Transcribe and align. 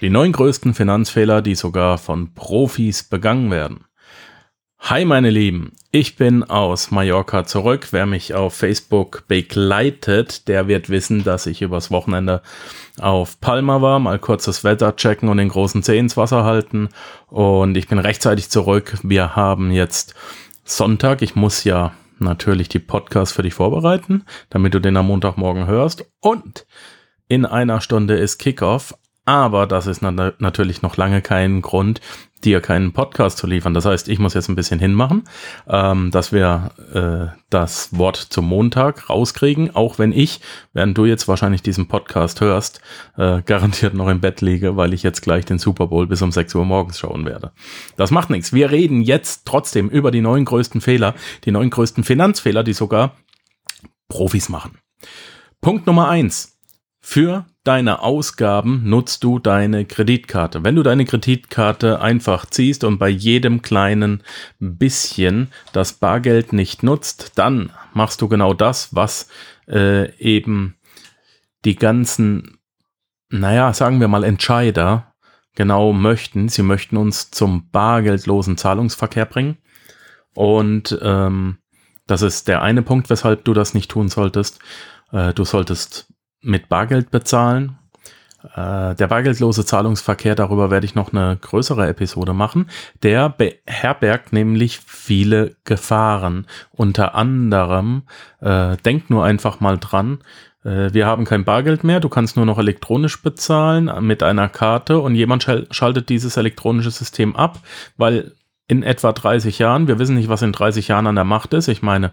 Die 0.00 0.08
neun 0.08 0.32
größten 0.32 0.72
Finanzfehler, 0.72 1.42
die 1.42 1.54
sogar 1.54 1.98
von 1.98 2.32
Profis 2.32 3.02
begangen 3.02 3.50
werden. 3.50 3.84
Hi 4.78 5.04
meine 5.04 5.28
Lieben, 5.28 5.72
ich 5.92 6.16
bin 6.16 6.42
aus 6.42 6.90
Mallorca 6.90 7.44
zurück. 7.44 7.88
Wer 7.90 8.06
mich 8.06 8.32
auf 8.32 8.54
Facebook 8.54 9.24
begleitet, 9.28 10.48
der 10.48 10.68
wird 10.68 10.88
wissen, 10.88 11.22
dass 11.22 11.44
ich 11.44 11.60
übers 11.60 11.90
Wochenende 11.90 12.40
auf 12.98 13.40
Palma 13.42 13.82
war, 13.82 13.98
mal 13.98 14.18
kurz 14.18 14.46
das 14.46 14.64
Wetter 14.64 14.96
checken 14.96 15.28
und 15.28 15.36
den 15.36 15.50
großen 15.50 15.82
Zeh 15.82 15.98
ins 15.98 16.16
Wasser 16.16 16.44
halten. 16.44 16.88
Und 17.26 17.76
ich 17.76 17.86
bin 17.86 17.98
rechtzeitig 17.98 18.48
zurück. 18.48 18.96
Wir 19.02 19.36
haben 19.36 19.70
jetzt 19.70 20.14
Sonntag. 20.64 21.20
Ich 21.20 21.34
muss 21.34 21.64
ja 21.64 21.92
natürlich 22.18 22.70
die 22.70 22.78
Podcast 22.78 23.34
für 23.34 23.42
dich 23.42 23.52
vorbereiten, 23.52 24.24
damit 24.48 24.72
du 24.72 24.80
den 24.80 24.96
am 24.96 25.08
Montagmorgen 25.08 25.66
hörst. 25.66 26.06
Und 26.20 26.66
in 27.28 27.44
einer 27.44 27.82
Stunde 27.82 28.16
ist 28.16 28.38
Kickoff. 28.38 28.94
Aber 29.30 29.68
das 29.68 29.86
ist 29.86 30.02
na 30.02 30.32
natürlich 30.40 30.82
noch 30.82 30.96
lange 30.96 31.22
kein 31.22 31.62
Grund, 31.62 32.00
dir 32.42 32.60
keinen 32.60 32.92
Podcast 32.92 33.38
zu 33.38 33.46
liefern. 33.46 33.74
Das 33.74 33.84
heißt, 33.84 34.08
ich 34.08 34.18
muss 34.18 34.34
jetzt 34.34 34.48
ein 34.48 34.56
bisschen 34.56 34.80
hinmachen, 34.80 35.22
ähm, 35.68 36.10
dass 36.10 36.32
wir 36.32 36.72
äh, 36.92 37.38
das 37.48 37.96
Wort 37.96 38.16
zum 38.16 38.46
Montag 38.46 39.08
rauskriegen, 39.08 39.72
auch 39.76 40.00
wenn 40.00 40.10
ich, 40.10 40.40
während 40.72 40.98
du 40.98 41.04
jetzt 41.04 41.28
wahrscheinlich 41.28 41.62
diesen 41.62 41.86
Podcast 41.86 42.40
hörst, 42.40 42.80
äh, 43.16 43.40
garantiert 43.42 43.94
noch 43.94 44.08
im 44.08 44.20
Bett 44.20 44.40
liege, 44.40 44.76
weil 44.76 44.92
ich 44.94 45.04
jetzt 45.04 45.20
gleich 45.20 45.44
den 45.44 45.60
Super 45.60 45.86
Bowl 45.86 46.08
bis 46.08 46.22
um 46.22 46.32
6 46.32 46.52
Uhr 46.56 46.64
morgens 46.64 46.98
schauen 46.98 47.24
werde. 47.24 47.52
Das 47.96 48.10
macht 48.10 48.30
nichts. 48.30 48.52
Wir 48.52 48.72
reden 48.72 49.00
jetzt 49.00 49.42
trotzdem 49.44 49.88
über 49.88 50.10
die 50.10 50.22
neun 50.22 50.44
größten 50.44 50.80
Fehler, 50.80 51.14
die 51.44 51.52
neun 51.52 51.70
größten 51.70 52.02
Finanzfehler, 52.02 52.64
die 52.64 52.72
sogar 52.72 53.14
Profis 54.08 54.48
machen. 54.48 54.76
Punkt 55.60 55.86
Nummer 55.86 56.08
eins. 56.08 56.58
Für 57.00 57.46
deine 57.64 58.02
Ausgaben 58.02 58.88
nutzt 58.88 59.22
du 59.22 59.38
deine 59.38 59.84
Kreditkarte. 59.84 60.64
Wenn 60.64 60.76
du 60.76 60.82
deine 60.82 61.04
Kreditkarte 61.04 62.00
einfach 62.00 62.46
ziehst 62.46 62.84
und 62.84 62.98
bei 62.98 63.08
jedem 63.08 63.62
kleinen 63.62 64.22
bisschen 64.58 65.48
das 65.72 65.92
Bargeld 65.92 66.52
nicht 66.52 66.82
nutzt, 66.82 67.32
dann 67.36 67.72
machst 67.92 68.22
du 68.22 68.28
genau 68.28 68.54
das, 68.54 68.94
was 68.94 69.28
äh, 69.68 70.14
eben 70.16 70.76
die 71.64 71.76
ganzen, 71.76 72.58
naja, 73.28 73.72
sagen 73.74 74.00
wir 74.00 74.08
mal 74.08 74.24
Entscheider 74.24 75.14
genau 75.54 75.92
möchten. 75.92 76.48
Sie 76.48 76.62
möchten 76.62 76.96
uns 76.96 77.30
zum 77.30 77.68
bargeldlosen 77.70 78.56
Zahlungsverkehr 78.56 79.26
bringen. 79.26 79.58
Und 80.34 80.98
ähm, 81.02 81.58
das 82.06 82.22
ist 82.22 82.48
der 82.48 82.62
eine 82.62 82.82
Punkt, 82.82 83.10
weshalb 83.10 83.44
du 83.44 83.52
das 83.52 83.74
nicht 83.74 83.90
tun 83.90 84.08
solltest. 84.08 84.60
Äh, 85.12 85.34
du 85.34 85.44
solltest 85.44 86.08
mit 86.42 86.68
Bargeld 86.68 87.10
bezahlen. 87.10 87.76
Äh, 88.56 88.94
der 88.94 89.06
bargeldlose 89.06 89.66
Zahlungsverkehr, 89.66 90.34
darüber 90.34 90.70
werde 90.70 90.86
ich 90.86 90.94
noch 90.94 91.12
eine 91.12 91.36
größere 91.40 91.88
Episode 91.88 92.32
machen. 92.32 92.70
Der 93.02 93.28
beherbergt 93.28 94.32
nämlich 94.32 94.80
viele 94.80 95.56
Gefahren. 95.64 96.46
Unter 96.70 97.14
anderem, 97.14 98.02
äh, 98.40 98.76
denk 98.78 99.10
nur 99.10 99.24
einfach 99.24 99.60
mal 99.60 99.78
dran, 99.78 100.20
äh, 100.64 100.92
wir 100.92 101.06
haben 101.06 101.24
kein 101.24 101.44
Bargeld 101.44 101.84
mehr, 101.84 102.00
du 102.00 102.08
kannst 102.08 102.36
nur 102.36 102.46
noch 102.46 102.58
elektronisch 102.58 103.22
bezahlen 103.22 103.90
mit 104.06 104.22
einer 104.22 104.48
Karte 104.48 105.00
und 105.00 105.14
jemand 105.14 105.46
schaltet 105.70 106.08
dieses 106.08 106.36
elektronische 106.36 106.90
System 106.90 107.36
ab, 107.36 107.60
weil 107.96 108.32
in 108.70 108.84
etwa 108.84 109.12
30 109.12 109.58
Jahren, 109.58 109.88
wir 109.88 109.98
wissen 109.98 110.14
nicht, 110.14 110.28
was 110.28 110.42
in 110.42 110.52
30 110.52 110.86
Jahren 110.86 111.08
an 111.08 111.16
der 111.16 111.24
Macht 111.24 111.54
ist. 111.54 111.66
Ich 111.66 111.82
meine, 111.82 112.12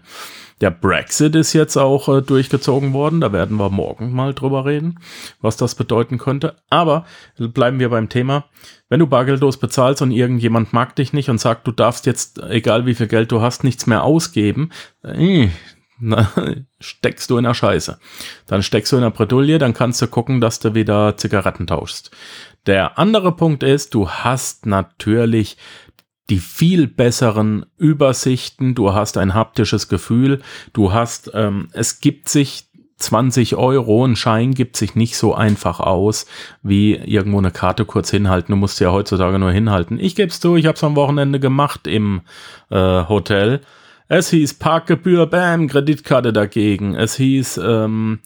der 0.60 0.72
Brexit 0.72 1.36
ist 1.36 1.52
jetzt 1.52 1.76
auch 1.76 2.08
äh, 2.08 2.20
durchgezogen 2.20 2.92
worden. 2.92 3.20
Da 3.20 3.32
werden 3.32 3.56
wir 3.58 3.70
morgen 3.70 4.12
mal 4.12 4.34
drüber 4.34 4.64
reden, 4.64 4.98
was 5.40 5.56
das 5.56 5.76
bedeuten 5.76 6.18
könnte. 6.18 6.56
Aber 6.68 7.04
bleiben 7.38 7.78
wir 7.78 7.90
beim 7.90 8.08
Thema. 8.08 8.46
Wenn 8.88 8.98
du 8.98 9.06
bargeldlos 9.06 9.58
bezahlst 9.58 10.02
und 10.02 10.10
irgendjemand 10.10 10.72
mag 10.72 10.96
dich 10.96 11.12
nicht 11.12 11.30
und 11.30 11.38
sagt, 11.38 11.64
du 11.68 11.70
darfst 11.70 12.06
jetzt, 12.06 12.42
egal 12.42 12.86
wie 12.86 12.94
viel 12.94 13.06
Geld 13.06 13.30
du 13.30 13.40
hast, 13.40 13.62
nichts 13.62 13.86
mehr 13.86 14.02
ausgeben, 14.02 14.70
äh, 15.04 15.50
na, 16.00 16.28
steckst 16.80 17.30
du 17.30 17.38
in 17.38 17.44
der 17.44 17.54
Scheiße. 17.54 18.00
Dann 18.46 18.64
steckst 18.64 18.90
du 18.90 18.96
in 18.96 19.02
der 19.02 19.10
Bredouille, 19.10 19.58
dann 19.58 19.74
kannst 19.74 20.02
du 20.02 20.08
gucken, 20.08 20.40
dass 20.40 20.58
du 20.58 20.74
wieder 20.74 21.16
Zigaretten 21.16 21.68
tauschst. 21.68 22.10
Der 22.66 22.98
andere 22.98 23.34
Punkt 23.34 23.62
ist, 23.62 23.94
du 23.94 24.10
hast 24.10 24.66
natürlich 24.66 25.56
die 26.30 26.38
viel 26.38 26.86
besseren 26.86 27.64
Übersichten, 27.78 28.74
du 28.74 28.92
hast 28.92 29.16
ein 29.16 29.34
haptisches 29.34 29.88
Gefühl, 29.88 30.40
du 30.72 30.92
hast, 30.92 31.30
ähm, 31.34 31.68
es 31.72 32.00
gibt 32.00 32.28
sich 32.28 32.68
20 32.98 33.56
Euro, 33.56 34.04
ein 34.04 34.16
Schein 34.16 34.54
gibt 34.54 34.76
sich 34.76 34.94
nicht 34.94 35.16
so 35.16 35.34
einfach 35.34 35.78
aus, 35.78 36.26
wie 36.62 36.94
irgendwo 36.96 37.38
eine 37.38 37.52
Karte 37.52 37.84
kurz 37.84 38.10
hinhalten. 38.10 38.52
Du 38.52 38.56
musst 38.56 38.80
ja 38.80 38.90
heutzutage 38.90 39.38
nur 39.38 39.52
hinhalten. 39.52 40.00
Ich 40.00 40.16
geb's 40.16 40.40
zu, 40.40 40.56
ich 40.56 40.66
hab's 40.66 40.82
am 40.82 40.96
Wochenende 40.96 41.38
gemacht 41.38 41.86
im 41.86 42.22
äh, 42.70 42.76
Hotel. 42.76 43.60
Es 44.08 44.30
hieß 44.30 44.54
Parkgebühr, 44.54 45.26
bam, 45.26 45.68
Kreditkarte 45.68 46.32
dagegen. 46.32 46.96
Es 46.96 47.14
hieß, 47.14 47.58
ähm, 47.58 48.20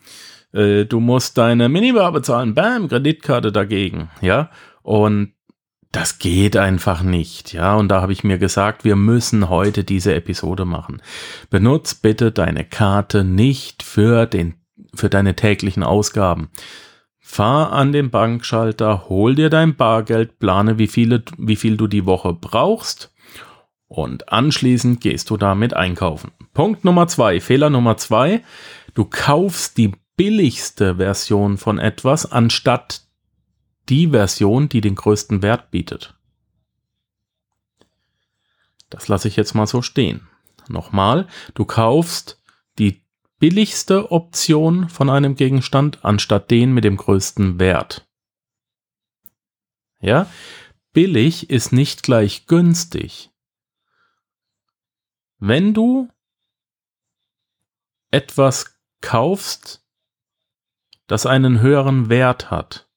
äh, 0.52 0.86
du 0.86 1.00
musst 1.00 1.36
deine 1.36 1.68
Minibar 1.68 2.10
bezahlen, 2.12 2.54
bam, 2.54 2.88
Kreditkarte 2.88 3.52
dagegen. 3.52 4.08
Ja, 4.22 4.48
und 4.82 5.32
das 5.92 6.18
geht 6.18 6.56
einfach 6.56 7.02
nicht, 7.02 7.52
ja. 7.52 7.76
Und 7.76 7.88
da 7.88 8.00
habe 8.00 8.12
ich 8.12 8.24
mir 8.24 8.38
gesagt, 8.38 8.84
wir 8.84 8.96
müssen 8.96 9.50
heute 9.50 9.84
diese 9.84 10.14
Episode 10.14 10.64
machen. 10.64 11.02
Benutz 11.50 11.94
bitte 11.94 12.32
deine 12.32 12.64
Karte 12.64 13.24
nicht 13.24 13.82
für 13.82 14.24
den, 14.26 14.54
für 14.94 15.10
deine 15.10 15.36
täglichen 15.36 15.82
Ausgaben. 15.82 16.48
Fahr 17.20 17.72
an 17.72 17.92
den 17.92 18.10
Bankschalter, 18.10 19.08
hol 19.08 19.34
dir 19.34 19.50
dein 19.50 19.76
Bargeld, 19.76 20.38
plane, 20.38 20.78
wie 20.78 20.88
viele, 20.88 21.22
wie 21.36 21.56
viel 21.56 21.76
du 21.76 21.86
die 21.86 22.06
Woche 22.06 22.32
brauchst. 22.32 23.12
Und 23.86 24.32
anschließend 24.32 25.02
gehst 25.02 25.28
du 25.28 25.36
damit 25.36 25.74
einkaufen. 25.74 26.32
Punkt 26.54 26.84
Nummer 26.84 27.06
zwei, 27.08 27.40
Fehler 27.40 27.68
Nummer 27.68 27.98
zwei. 27.98 28.42
Du 28.94 29.04
kaufst 29.04 29.76
die 29.76 29.92
billigste 30.16 30.96
Version 30.96 31.58
von 31.58 31.78
etwas, 31.78 32.30
anstatt 32.30 33.01
die 33.88 34.08
Version, 34.08 34.68
die 34.68 34.80
den 34.80 34.94
größten 34.94 35.42
Wert 35.42 35.70
bietet. 35.70 36.14
Das 38.90 39.08
lasse 39.08 39.28
ich 39.28 39.36
jetzt 39.36 39.54
mal 39.54 39.66
so 39.66 39.82
stehen. 39.82 40.28
Nochmal, 40.68 41.26
du 41.54 41.64
kaufst 41.64 42.40
die 42.78 43.02
billigste 43.38 44.12
Option 44.12 44.88
von 44.88 45.10
einem 45.10 45.34
Gegenstand 45.34 46.04
anstatt 46.04 46.50
den 46.50 46.72
mit 46.72 46.84
dem 46.84 46.96
größten 46.96 47.58
Wert. 47.58 48.06
Ja, 50.00 50.26
billig 50.92 51.50
ist 51.50 51.72
nicht 51.72 52.02
gleich 52.02 52.46
günstig. 52.46 53.30
Wenn 55.38 55.74
du 55.74 56.08
etwas 58.10 58.78
kaufst, 59.00 59.84
das 61.06 61.26
einen 61.26 61.60
höheren 61.60 62.08
Wert 62.08 62.50
hat, 62.50 62.88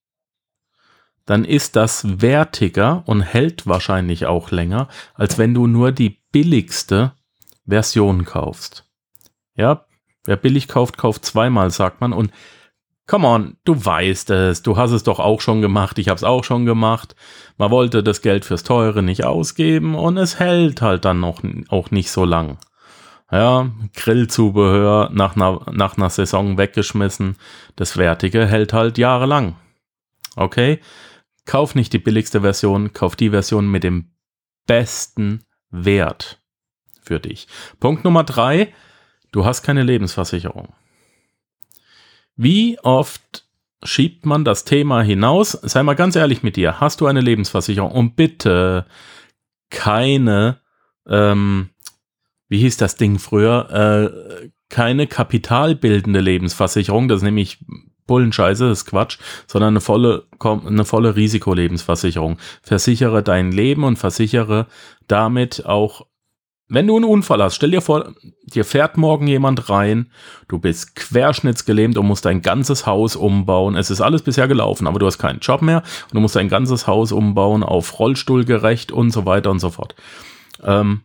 dann 1.25 1.44
ist 1.44 1.75
das 1.75 2.22
wertiger 2.22 3.03
und 3.06 3.22
hält 3.22 3.66
wahrscheinlich 3.68 4.25
auch 4.25 4.52
länger, 4.52 4.88
als 5.13 5.38
wenn 5.38 5.53
du 5.53 5.68
nur 5.68 5.91
die 5.91 6.22
billigste 6.31 7.13
Version 7.66 8.25
kaufst. 8.25 8.86
Ja, 9.56 9.86
wer 10.25 10.36
billig 10.36 10.68
kauft, 10.68 10.97
kauft 10.97 11.25
zweimal, 11.25 11.72
sagt 11.72 12.02
man. 12.02 12.13
Und 12.13 12.31
come 13.08 13.28
on, 13.28 13.58
du 13.63 13.86
weißt 13.86 14.30
es, 14.31 14.62
du 14.62 14.78
hast 14.78 14.91
es 14.91 15.03
doch 15.03 15.19
auch 15.19 15.41
schon 15.41 15.62
gemacht, 15.62 15.97
ich 15.97 16.09
habe 16.09 16.18
es 16.18 16.24
auch 16.24 16.44
schon 16.44 16.66
gemacht. 16.66 17.16
Man 17.57 17.72
wollte 17.72 18.03
das 18.03 18.22
Geld 18.22 18.46
fürs 18.46 18.63
Teure 18.63 19.02
nicht 19.02 19.24
ausgeben 19.24 19.96
und 19.96 20.18
es 20.18 20.40
hält 20.40 20.81
halt 20.81 21.06
dann 21.06 21.19
noch 21.19 21.42
auch 21.69 21.92
nicht 21.92 22.12
so 22.12 22.25
lang. 22.25 22.57
Ja, 23.31 23.72
Grillzubehör 23.96 25.09
nach 25.12 25.36
einer, 25.36 25.62
nach 25.72 25.97
einer 25.97 26.12
Saison 26.12 26.60
weggeschmissen. 26.60 27.38
Das 27.75 27.98
Wertige 27.98 28.45
hält 28.45 28.71
halt 28.71 29.00
jahrelang. 29.00 29.56
Okay? 30.36 30.80
Kauf 31.45 31.75
nicht 31.75 31.94
die 31.94 32.00
billigste 32.00 32.42
Version, 32.42 32.94
kauf 32.94 33.15
die 33.15 33.30
Version 33.30 33.69
mit 33.69 33.83
dem 33.83 34.12
besten 34.65 35.44
Wert 35.69 36.42
für 37.01 37.19
dich. 37.19 37.47
Punkt 37.80 38.03
Nummer 38.03 38.24
drei, 38.24 38.74
du 39.31 39.45
hast 39.45 39.62
keine 39.62 39.83
Lebensversicherung. 39.83 40.74
Wie 42.36 42.80
oft 42.80 43.45
schiebt 43.83 44.25
man 44.25 44.44
das 44.44 44.65
Thema 44.65 45.01
hinaus? 45.01 45.51
Sei 45.51 45.83
mal 45.83 45.95
ganz 45.95 46.15
ehrlich 46.15 46.44
mit 46.44 46.56
dir, 46.56 46.80
hast 46.80 47.01
du 47.01 47.07
eine 47.07 47.21
Lebensversicherung? 47.21 47.92
Und 47.92 48.15
bitte 48.15 48.86
keine, 49.69 50.62
ähm, 51.07 51.69
wie 52.56 52.60
hieß 52.60 52.78
das 52.78 52.96
Ding 52.96 53.19
früher? 53.19 53.69
Äh, 53.69 54.50
keine 54.69 55.07
kapitalbildende 55.07 56.22
Lebensversicherung, 56.22 57.10
das 57.10 57.18
ist 57.18 57.24
nämlich 57.24 57.60
Bullenscheiße, 58.07 58.69
das 58.69 58.80
ist 58.80 58.86
Quatsch, 58.86 59.18
sondern 59.46 59.74
eine 59.74 59.81
volle, 59.81 60.28
eine 60.40 60.86
volle 60.86 61.18
Risikolebensversicherung. 61.18 62.38
Versichere 62.62 63.24
dein 63.24 63.52
Leben 63.52 63.84
und 63.84 63.98
versichere 63.98 64.68
damit 65.07 65.66
auch 65.66 66.06
wenn 66.68 66.88
du 66.88 66.96
einen 66.96 67.06
Unfall 67.06 67.44
hast, 67.44 67.56
stell 67.56 67.72
dir 67.72 67.81
vor, 67.81 68.16
dir 68.46 68.66
fährt 68.66 68.98
morgen 68.98 69.28
jemand 69.28 69.69
rein, 69.69 70.10
du 70.48 70.57
bist 70.57 70.96
querschnittsgelähmt 70.96 71.96
und 71.98 72.07
musst 72.07 72.25
dein 72.25 72.42
ganzes 72.42 72.88
Haus 72.88 73.16
umbauen. 73.16 73.75
Es 73.75 73.92
ist 73.92 74.02
alles 74.02 74.24
bisher 74.24 74.48
gelaufen, 74.48 74.88
aber 74.88 74.98
du 74.98 75.06
hast 75.06 75.19
keinen 75.19 75.40
Job 75.40 75.62
mehr 75.62 75.84
und 76.06 76.13
du 76.13 76.22
musst 76.22 76.36
dein 76.36 76.50
ganzes 76.50 76.88
Haus 76.88 77.12
umbauen 77.12 77.62
auf 77.62 78.00
Rollstuhlgerecht 78.00 78.92
und 78.92 79.12
so 79.12 79.25
weiter 79.25 79.52
und 79.52 79.60
so 79.60 79.69
fort. 79.69 79.94
Ähm, 80.63 81.02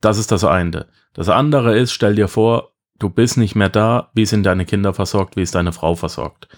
das 0.00 0.18
ist 0.18 0.32
das 0.32 0.44
eine. 0.44 0.86
Das 1.12 1.28
andere 1.28 1.76
ist, 1.78 1.92
stell 1.92 2.14
dir 2.14 2.28
vor, 2.28 2.72
du 2.98 3.08
bist 3.10 3.36
nicht 3.36 3.54
mehr 3.54 3.68
da, 3.68 4.10
wie 4.14 4.26
sind 4.26 4.44
deine 4.44 4.66
Kinder 4.66 4.94
versorgt, 4.94 5.36
wie 5.36 5.42
ist 5.42 5.54
deine 5.54 5.72
Frau 5.72 5.94
versorgt. 5.94 6.48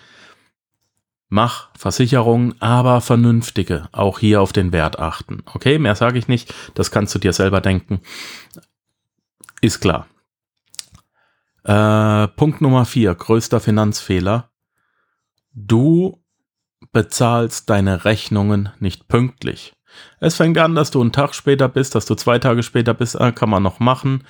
Mach 1.29 1.69
Versicherungen, 1.76 2.61
aber 2.61 3.00
vernünftige. 3.00 3.88
Auch 3.93 4.19
hier 4.19 4.40
auf 4.40 4.52
den 4.52 4.73
Wert 4.73 4.99
achten. 4.99 5.43
Okay, 5.44 5.79
mehr 5.79 5.94
sage 5.94 6.19
ich 6.19 6.26
nicht. 6.26 6.55
Das 6.75 6.90
kannst 6.90 7.14
du 7.14 7.19
dir 7.19 7.35
selber 7.35 7.61
denken. 7.61 8.00
Ist 9.61 9.81
klar. 9.81 10.06
Äh, 11.64 12.29
Punkt 12.29 12.62
Nummer 12.62 12.87
vier, 12.87 13.14
größter 13.14 13.61
Finanzfehler. 13.61 14.50
Du 15.52 16.23
bezahlst 16.93 17.69
deine 17.69 18.06
Rechnungen 18.06 18.70
nicht 18.79 19.08
pünktlich. 19.08 19.75
Es 20.20 20.37
fängt 20.37 20.58
an, 20.58 20.75
dass 20.75 20.90
du 20.90 21.00
einen 21.00 21.12
Tag 21.12 21.35
später 21.35 21.69
bist, 21.69 21.94
dass 21.94 22.06
du 22.06 22.14
zwei 22.14 22.38
Tage 22.38 22.62
später 22.62 22.94
bist, 22.94 23.14
äh, 23.14 23.32
kann 23.32 23.50
man 23.50 23.62
noch 23.62 23.81
machen. 23.81 24.25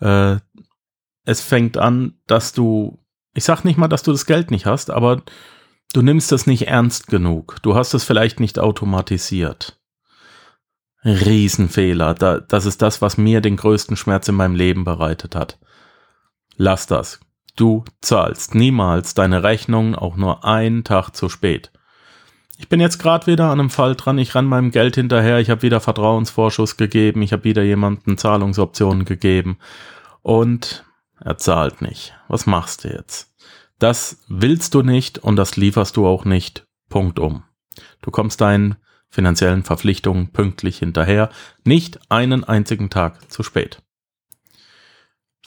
Äh, 0.00 0.36
es 1.24 1.40
fängt 1.40 1.78
an, 1.78 2.14
dass 2.26 2.52
du, 2.52 2.98
ich 3.34 3.44
sag 3.44 3.64
nicht 3.64 3.78
mal, 3.78 3.88
dass 3.88 4.02
du 4.02 4.12
das 4.12 4.26
Geld 4.26 4.50
nicht 4.50 4.66
hast, 4.66 4.90
aber 4.90 5.22
Du 5.92 6.00
nimmst 6.00 6.32
es 6.32 6.46
nicht 6.46 6.68
ernst 6.68 7.08
genug. 7.08 7.56
Du 7.62 7.74
hast 7.74 7.92
es 7.92 8.04
vielleicht 8.04 8.40
nicht 8.40 8.58
automatisiert. 8.58 9.78
Riesenfehler. 11.04 12.14
Da, 12.14 12.40
das 12.40 12.64
ist 12.64 12.80
das, 12.80 13.02
was 13.02 13.18
mir 13.18 13.42
den 13.42 13.56
größten 13.56 13.96
Schmerz 13.96 14.26
in 14.28 14.34
meinem 14.34 14.54
Leben 14.54 14.84
bereitet 14.84 15.34
hat. 15.34 15.58
Lass 16.56 16.86
das. 16.86 17.20
Du 17.56 17.84
zahlst 18.00 18.54
niemals 18.54 19.12
deine 19.12 19.42
Rechnung 19.42 19.94
auch 19.94 20.16
nur 20.16 20.44
einen 20.46 20.84
Tag 20.84 21.10
zu 21.10 21.28
spät. 21.28 21.70
Ich 22.62 22.68
bin 22.68 22.78
jetzt 22.78 22.98
gerade 22.98 23.26
wieder 23.26 23.50
an 23.50 23.58
einem 23.58 23.70
Fall 23.70 23.96
dran. 23.96 24.18
Ich 24.18 24.36
renn 24.36 24.46
meinem 24.46 24.70
Geld 24.70 24.94
hinterher. 24.94 25.40
Ich 25.40 25.50
habe 25.50 25.62
wieder 25.62 25.80
Vertrauensvorschuss 25.80 26.76
gegeben. 26.76 27.20
Ich 27.20 27.32
habe 27.32 27.42
wieder 27.42 27.64
jemanden 27.64 28.16
Zahlungsoptionen 28.16 29.04
gegeben. 29.04 29.58
Und 30.22 30.84
er 31.20 31.36
zahlt 31.38 31.82
nicht. 31.82 32.14
Was 32.28 32.46
machst 32.46 32.84
du 32.84 32.88
jetzt? 32.88 33.34
Das 33.80 34.22
willst 34.28 34.74
du 34.74 34.82
nicht 34.82 35.18
und 35.18 35.34
das 35.34 35.56
lieferst 35.56 35.96
du 35.96 36.06
auch 36.06 36.24
nicht. 36.24 36.64
Punkt 36.88 37.18
um. 37.18 37.42
Du 38.00 38.12
kommst 38.12 38.40
deinen 38.40 38.76
finanziellen 39.10 39.64
Verpflichtungen 39.64 40.28
pünktlich 40.28 40.78
hinterher, 40.78 41.30
nicht 41.64 41.98
einen 42.10 42.44
einzigen 42.44 42.90
Tag 42.90 43.30
zu 43.30 43.42
spät. 43.42 43.82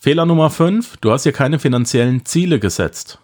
Fehler 0.01 0.25
Nummer 0.25 0.49
5, 0.49 0.97
du 0.97 1.11
hast 1.11 1.23
dir 1.23 1.31
keine 1.31 1.59
finanziellen 1.59 2.25
Ziele 2.25 2.59
gesetzt. 2.59 3.19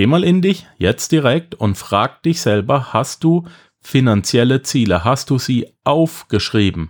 Geh 0.00 0.06
mal 0.06 0.24
in 0.24 0.40
dich 0.40 0.66
jetzt 0.78 1.12
direkt 1.12 1.54
und 1.54 1.76
frag 1.76 2.22
dich 2.22 2.40
selber, 2.40 2.94
hast 2.94 3.22
du 3.22 3.44
finanzielle 3.82 4.62
Ziele? 4.62 5.04
Hast 5.04 5.28
du 5.28 5.38
sie 5.38 5.66
aufgeschrieben? 5.84 6.88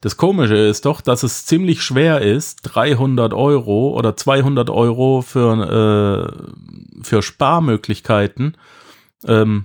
Das 0.00 0.16
Komische 0.16 0.54
ist 0.54 0.84
doch, 0.84 1.00
dass 1.00 1.24
es 1.24 1.44
ziemlich 1.44 1.82
schwer 1.82 2.20
ist, 2.20 2.60
300 2.62 3.34
Euro 3.34 3.98
oder 3.98 4.14
200 4.14 4.70
Euro 4.70 5.22
für, 5.22 6.30
äh, 7.02 7.02
für 7.02 7.22
Sparmöglichkeiten 7.22 8.56
ähm, 9.26 9.64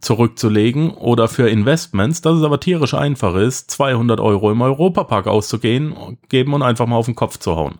zurückzulegen 0.00 0.90
oder 0.90 1.28
für 1.28 1.48
Investments, 1.48 2.22
dass 2.22 2.38
es 2.38 2.42
aber 2.42 2.58
tierisch 2.58 2.94
einfach 2.94 3.36
ist, 3.36 3.70
200 3.70 4.18
Euro 4.18 4.50
im 4.50 4.62
Europapark 4.62 5.28
auszugehen, 5.28 6.18
geben 6.28 6.54
und 6.54 6.62
einfach 6.62 6.86
mal 6.86 6.96
auf 6.96 7.06
den 7.06 7.14
Kopf 7.14 7.38
zu 7.38 7.54
hauen. 7.54 7.78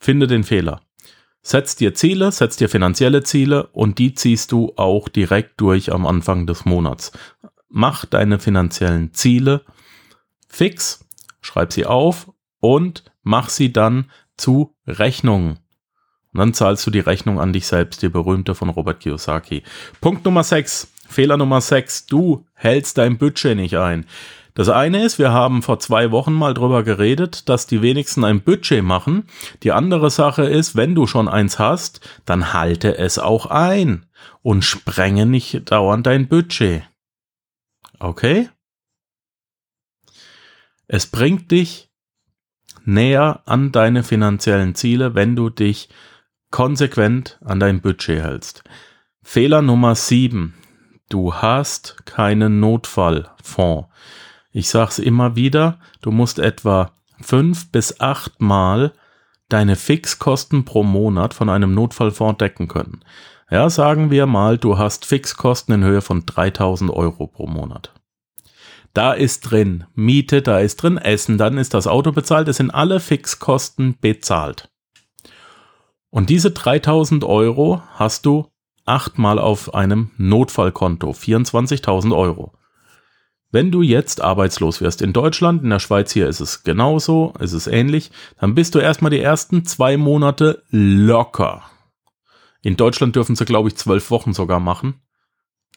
Finde 0.00 0.26
den 0.26 0.42
Fehler. 0.42 0.80
Setz 1.42 1.74
dir 1.74 1.92
Ziele, 1.94 2.30
setz 2.30 2.56
dir 2.56 2.68
finanzielle 2.68 3.24
Ziele 3.24 3.66
und 3.72 3.98
die 3.98 4.14
ziehst 4.14 4.52
du 4.52 4.72
auch 4.76 5.08
direkt 5.08 5.60
durch 5.60 5.92
am 5.92 6.06
Anfang 6.06 6.46
des 6.46 6.64
Monats. 6.64 7.10
Mach 7.68 8.04
deine 8.04 8.38
finanziellen 8.38 9.12
Ziele 9.12 9.64
fix, 10.48 11.04
schreib 11.40 11.72
sie 11.72 11.86
auf 11.86 12.30
und 12.60 13.04
mach 13.22 13.48
sie 13.48 13.72
dann 13.72 14.10
zu 14.36 14.76
Rechnungen. 14.86 15.58
Und 16.32 16.38
dann 16.38 16.54
zahlst 16.54 16.86
du 16.86 16.90
die 16.90 17.00
Rechnung 17.00 17.40
an 17.40 17.52
dich 17.52 17.66
selbst, 17.66 18.02
die 18.02 18.08
berühmte 18.08 18.54
von 18.54 18.68
Robert 18.68 19.00
Kiyosaki. 19.00 19.62
Punkt 20.00 20.24
Nummer 20.24 20.44
6, 20.44 20.88
Fehler 21.08 21.36
Nummer 21.36 21.60
6, 21.60 22.06
du 22.06 22.46
hältst 22.54 22.98
dein 22.98 23.18
Budget 23.18 23.56
nicht 23.56 23.76
ein. 23.76 24.06
Das 24.54 24.68
eine 24.68 25.02
ist, 25.04 25.18
wir 25.18 25.32
haben 25.32 25.62
vor 25.62 25.78
zwei 25.78 26.10
Wochen 26.10 26.34
mal 26.34 26.52
drüber 26.52 26.82
geredet, 26.82 27.48
dass 27.48 27.66
die 27.66 27.80
wenigsten 27.80 28.22
ein 28.24 28.42
Budget 28.42 28.84
machen. 28.84 29.24
Die 29.62 29.72
andere 29.72 30.10
Sache 30.10 30.44
ist, 30.44 30.76
wenn 30.76 30.94
du 30.94 31.06
schon 31.06 31.28
eins 31.28 31.58
hast, 31.58 32.06
dann 32.26 32.52
halte 32.52 32.98
es 32.98 33.18
auch 33.18 33.46
ein 33.46 34.06
und 34.42 34.62
sprenge 34.62 35.24
nicht 35.24 35.70
dauernd 35.70 36.06
dein 36.06 36.28
Budget. 36.28 36.82
Okay? 37.98 38.50
Es 40.86 41.06
bringt 41.06 41.50
dich 41.50 41.90
näher 42.84 43.42
an 43.46 43.72
deine 43.72 44.02
finanziellen 44.02 44.74
Ziele, 44.74 45.14
wenn 45.14 45.36
du 45.36 45.48
dich 45.48 45.88
konsequent 46.50 47.38
an 47.42 47.60
dein 47.60 47.80
Budget 47.80 48.22
hältst. 48.22 48.64
Fehler 49.22 49.62
Nummer 49.62 49.94
sieben: 49.94 50.54
Du 51.08 51.34
hast 51.34 52.04
keinen 52.04 52.60
Notfallfonds. 52.60 53.88
Ich 54.52 54.68
sag's 54.68 54.98
immer 54.98 55.34
wieder, 55.34 55.78
du 56.02 56.10
musst 56.10 56.38
etwa 56.38 56.92
fünf 57.20 57.72
bis 57.72 58.00
acht 58.00 58.40
Mal 58.40 58.92
deine 59.48 59.76
Fixkosten 59.76 60.64
pro 60.64 60.82
Monat 60.82 61.34
von 61.34 61.48
einem 61.48 61.74
Notfallfonds 61.74 62.38
decken 62.38 62.68
können. 62.68 63.00
Ja, 63.50 63.68
sagen 63.70 64.10
wir 64.10 64.26
mal, 64.26 64.58
du 64.58 64.78
hast 64.78 65.04
Fixkosten 65.04 65.74
in 65.74 65.84
Höhe 65.84 66.00
von 66.00 66.24
3000 66.24 66.90
Euro 66.90 67.26
pro 67.26 67.46
Monat. 67.46 67.92
Da 68.94 69.14
ist 69.14 69.40
drin 69.42 69.84
Miete, 69.94 70.42
da 70.42 70.58
ist 70.58 70.76
drin 70.76 70.98
Essen, 70.98 71.38
dann 71.38 71.56
ist 71.56 71.72
das 71.72 71.86
Auto 71.86 72.12
bezahlt, 72.12 72.48
es 72.48 72.58
sind 72.58 72.70
alle 72.70 73.00
Fixkosten 73.00 73.96
bezahlt. 74.00 74.70
Und 76.10 76.28
diese 76.28 76.50
3000 76.50 77.24
Euro 77.24 77.82
hast 77.94 78.26
du 78.26 78.48
achtmal 78.84 79.38
auf 79.38 79.74
einem 79.74 80.10
Notfallkonto, 80.18 81.10
24.000 81.10 82.14
Euro. 82.14 82.52
Wenn 83.54 83.70
du 83.70 83.82
jetzt 83.82 84.22
arbeitslos 84.22 84.80
wirst 84.80 85.02
in 85.02 85.12
Deutschland, 85.12 85.62
in 85.62 85.68
der 85.68 85.78
Schweiz 85.78 86.10
hier 86.10 86.26
ist 86.26 86.40
es 86.40 86.64
genauso, 86.64 87.34
ist 87.38 87.52
es 87.52 87.66
ähnlich, 87.66 88.10
dann 88.40 88.54
bist 88.54 88.74
du 88.74 88.78
erstmal 88.78 89.10
die 89.10 89.20
ersten 89.20 89.66
zwei 89.66 89.98
Monate 89.98 90.62
locker. 90.70 91.62
In 92.62 92.78
Deutschland 92.78 93.14
dürfen 93.14 93.36
sie, 93.36 93.44
glaube 93.44 93.68
ich, 93.68 93.76
zwölf 93.76 94.10
Wochen 94.10 94.32
sogar 94.32 94.58
machen. 94.58 95.02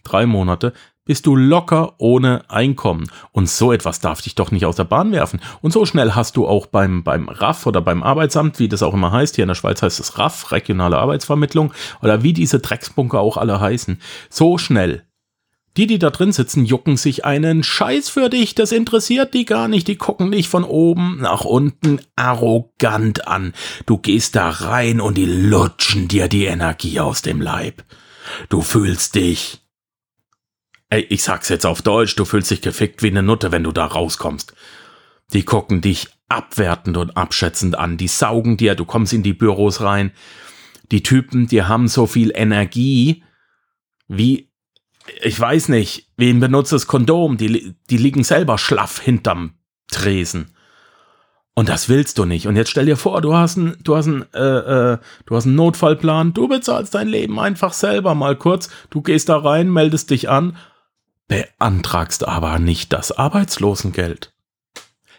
Drei 0.06 0.26
Monate 0.26 0.72
bist 1.04 1.26
du 1.26 1.36
locker 1.36 1.96
ohne 1.98 2.50
Einkommen. 2.50 3.12
Und 3.34 3.50
so 3.50 3.74
etwas 3.74 4.00
darf 4.00 4.22
dich 4.22 4.36
doch 4.36 4.52
nicht 4.52 4.66
aus 4.66 4.78
der 4.78 4.86
Bahn 4.86 5.12
werfen. 5.12 5.42
Und 5.62 5.74
so 5.74 5.86
schnell 5.86 6.14
hast 6.14 6.38
du 6.38 6.48
auch 6.48 6.68
beim, 6.68 7.04
beim 7.04 7.28
RAF 7.28 7.66
oder 7.66 7.82
beim 7.82 8.04
Arbeitsamt, 8.04 8.58
wie 8.58 8.70
das 8.70 8.84
auch 8.84 8.94
immer 8.94 9.12
heißt, 9.12 9.36
hier 9.36 9.44
in 9.44 9.50
der 9.50 9.56
Schweiz 9.56 9.82
heißt 9.82 10.00
es 10.00 10.18
RAF, 10.18 10.54
regionale 10.54 10.98
Arbeitsvermittlung, 10.98 11.74
oder 12.02 12.24
wie 12.24 12.32
diese 12.32 12.60
Drecksbunker 12.60 13.20
auch 13.20 13.36
alle 13.36 13.60
heißen, 13.60 14.00
so 14.30 14.58
schnell. 14.58 15.05
Die, 15.78 15.88
die 15.88 16.00
da 16.00 16.10
drin 16.10 16.32
sitzen, 16.32 16.66
jucken 16.66 16.96
sich 16.96 17.26
einen 17.26 17.64
Scheiß 17.64 18.10
für 18.10 18.30
dich, 18.30 18.56
das 18.56 18.72
interessiert 18.72 19.34
die 19.34 19.46
gar 19.46 19.68
nicht, 19.68 19.88
die 19.88 19.98
gucken 19.98 20.32
dich 20.32 20.48
von 20.48 20.64
oben 20.64 21.18
nach 21.20 21.44
unten 21.44 22.00
arrogant 22.16 23.28
an. 23.28 23.54
Du 23.86 23.98
gehst 23.98 24.36
da 24.36 24.50
rein 24.50 25.02
und 25.02 25.18
die 25.18 25.26
lutschen 25.26 26.08
dir 26.08 26.30
die 26.30 26.46
Energie 26.46 27.00
aus 27.00 27.22
dem 27.22 27.42
Leib. 27.42 27.84
Du 28.50 28.62
fühlst 28.62 29.16
dich 29.16 29.66
Ey, 30.90 31.02
ich 31.10 31.24
sag's 31.24 31.50
jetzt 31.50 31.66
auf 31.66 31.82
Deutsch, 31.82 32.16
du 32.16 32.26
fühlst 32.26 32.52
dich 32.52 32.62
gefickt 32.62 33.02
wie 33.02 33.08
eine 33.08 33.24
Nutte, 33.24 33.52
wenn 33.52 33.64
du 33.64 33.72
da 33.72 33.86
rauskommst. 33.86 34.54
Die 35.34 35.44
gucken 35.44 35.82
dich 35.82 36.08
abwertend 36.30 36.98
und 36.98 37.18
abschätzend 37.18 37.76
an, 37.76 37.98
die 37.98 38.08
saugen 38.08 38.58
dir, 38.58 38.76
du 38.76 38.86
kommst 38.86 39.12
in 39.12 39.24
die 39.24 39.34
Büros 39.34 39.82
rein. 39.82 40.12
Die 40.92 41.02
Typen, 41.02 41.48
die 41.48 41.64
haben 41.64 41.88
so 41.88 42.06
viel 42.06 42.32
Energie 42.34 43.24
wie, 44.08 44.45
ich 45.22 45.40
weiß 45.40 45.70
nicht, 45.70 46.10
wie 46.18 46.30
ein 46.30 46.40
benutztes 46.40 46.88
Kondom, 46.88 47.38
die, 47.38 47.76
die 47.90 47.98
liegen 47.98 48.24
selber 48.24 48.58
schlaff 48.58 49.00
hinterm 49.00 49.56
Tresen. 49.92 50.52
Und 51.54 51.70
das 51.70 51.88
willst 51.88 52.18
du 52.18 52.26
nicht. 52.26 52.48
Und 52.48 52.58
jetzt 52.58 52.70
stell 52.70 52.86
dir 52.86 52.98
vor, 52.98 53.22
du 53.22 53.34
hast 53.34 53.58
einen, 53.58 53.78
du 53.82 53.96
hast 53.96 54.08
einen, 54.08 54.26
äh, 54.34 54.94
äh, 54.94 54.98
du 55.26 55.36
hast 55.36 55.46
einen 55.46 55.56
Notfallplan, 55.56 56.34
du 56.34 56.50
bezahlst 56.50 56.94
dein 56.94 57.08
Leben 57.08 57.40
einfach 57.40 57.72
selber 57.72 58.14
mal 58.14 58.36
kurz, 58.36 58.70
du 58.90 59.02
gehst 59.02 59.30
da 59.30 59.38
rein, 59.38 59.72
meldest 59.72 60.10
dich 60.10 60.28
an, 60.30 60.58
beantragst 61.30 62.28
aber 62.28 62.60
nicht 62.60 62.92
das 62.92 63.14
Arbeitslosengeld. 63.14 64.34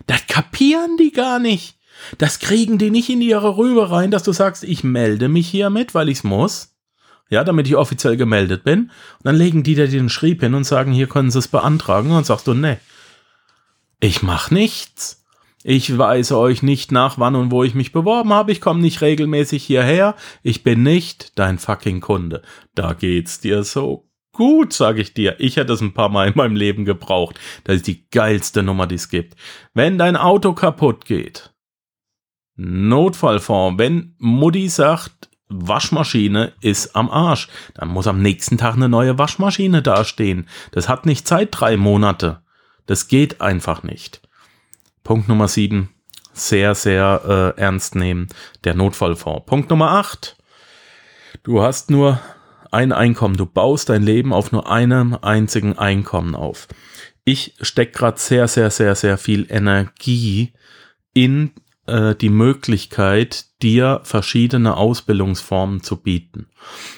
Das 0.06 0.26
kapieren 0.26 0.98
die 0.98 1.12
gar 1.12 1.38
nicht. 1.38 1.78
Das 2.18 2.38
kriegen 2.38 2.76
die 2.76 2.90
nicht 2.90 3.08
in 3.08 3.22
ihre 3.22 3.56
Rübe 3.56 3.90
rein, 3.90 4.10
dass 4.10 4.22
du 4.22 4.32
sagst, 4.32 4.62
ich 4.62 4.84
melde 4.84 5.28
mich 5.28 5.48
hiermit, 5.48 5.94
weil 5.94 6.10
ich's 6.10 6.22
muss. 6.22 6.75
Ja, 7.28 7.44
damit 7.44 7.66
ich 7.66 7.76
offiziell 7.76 8.16
gemeldet 8.16 8.64
bin. 8.64 8.82
Und 8.82 9.24
dann 9.24 9.36
legen 9.36 9.62
die 9.62 9.74
dir 9.74 9.88
den 9.88 10.08
Schrieb 10.08 10.40
hin 10.40 10.54
und 10.54 10.64
sagen, 10.64 10.92
hier 10.92 11.08
können 11.08 11.30
sie 11.30 11.38
es 11.38 11.48
beantragen. 11.48 12.08
Und 12.08 12.16
dann 12.16 12.24
sagst 12.24 12.46
du, 12.46 12.54
nee, 12.54 12.78
ich 14.00 14.22
mach 14.22 14.50
nichts. 14.50 15.24
Ich 15.64 15.98
weise 15.98 16.38
euch 16.38 16.62
nicht 16.62 16.92
nach, 16.92 17.18
wann 17.18 17.34
und 17.34 17.50
wo 17.50 17.64
ich 17.64 17.74
mich 17.74 17.90
beworben 17.90 18.32
habe. 18.32 18.52
Ich 18.52 18.60
komme 18.60 18.80
nicht 18.80 19.00
regelmäßig 19.00 19.64
hierher. 19.64 20.14
Ich 20.44 20.62
bin 20.62 20.84
nicht 20.84 21.36
dein 21.38 21.58
fucking 21.58 22.00
Kunde. 22.00 22.42
Da 22.76 22.92
geht's 22.92 23.40
dir 23.40 23.64
so 23.64 24.08
gut, 24.32 24.72
sage 24.72 25.00
ich 25.00 25.12
dir. 25.12 25.34
Ich 25.40 25.56
hätte 25.56 25.72
es 25.72 25.80
ein 25.80 25.94
paar 25.94 26.10
Mal 26.10 26.28
in 26.28 26.34
meinem 26.36 26.54
Leben 26.54 26.84
gebraucht. 26.84 27.40
Das 27.64 27.76
ist 27.76 27.88
die 27.88 28.08
geilste 28.10 28.62
Nummer, 28.62 28.86
die 28.86 28.94
es 28.94 29.08
gibt. 29.08 29.34
Wenn 29.74 29.98
dein 29.98 30.16
Auto 30.16 30.52
kaputt 30.52 31.04
geht, 31.04 31.52
Notfallfonds, 32.54 33.78
wenn 33.78 34.14
Mutti 34.18 34.68
sagt, 34.68 35.30
Waschmaschine 35.48 36.52
ist 36.60 36.96
am 36.96 37.10
Arsch, 37.10 37.48
dann 37.74 37.88
muss 37.88 38.06
am 38.06 38.20
nächsten 38.20 38.58
Tag 38.58 38.74
eine 38.74 38.88
neue 38.88 39.18
Waschmaschine 39.18 39.82
dastehen. 39.82 40.48
Das 40.72 40.88
hat 40.88 41.06
nicht 41.06 41.26
Zeit, 41.28 41.48
drei 41.52 41.76
Monate. 41.76 42.42
Das 42.86 43.08
geht 43.08 43.40
einfach 43.40 43.82
nicht. 43.82 44.20
Punkt 45.04 45.28
Nummer 45.28 45.48
sieben, 45.48 45.90
sehr, 46.32 46.74
sehr 46.74 47.54
äh, 47.56 47.60
ernst 47.60 47.94
nehmen, 47.94 48.28
der 48.64 48.74
Notfallfonds. 48.74 49.46
Punkt 49.46 49.70
Nummer 49.70 49.92
acht, 49.92 50.36
du 51.44 51.62
hast 51.62 51.90
nur 51.90 52.20
ein 52.72 52.92
Einkommen, 52.92 53.36
du 53.36 53.46
baust 53.46 53.88
dein 53.88 54.02
Leben 54.02 54.32
auf 54.32 54.52
nur 54.52 54.70
einem 54.70 55.16
einzigen 55.22 55.78
Einkommen 55.78 56.34
auf. 56.34 56.66
Ich 57.24 57.54
stecke 57.60 57.92
gerade 57.92 58.18
sehr, 58.18 58.48
sehr, 58.48 58.70
sehr, 58.70 58.94
sehr 58.94 59.18
viel 59.18 59.46
Energie 59.48 60.52
in 61.14 61.52
äh, 61.86 62.14
die 62.14 62.30
Möglichkeit, 62.30 63.46
dir 63.62 64.00
verschiedene 64.04 64.76
Ausbildungsformen 64.76 65.82
zu 65.82 65.96
bieten. 65.96 66.46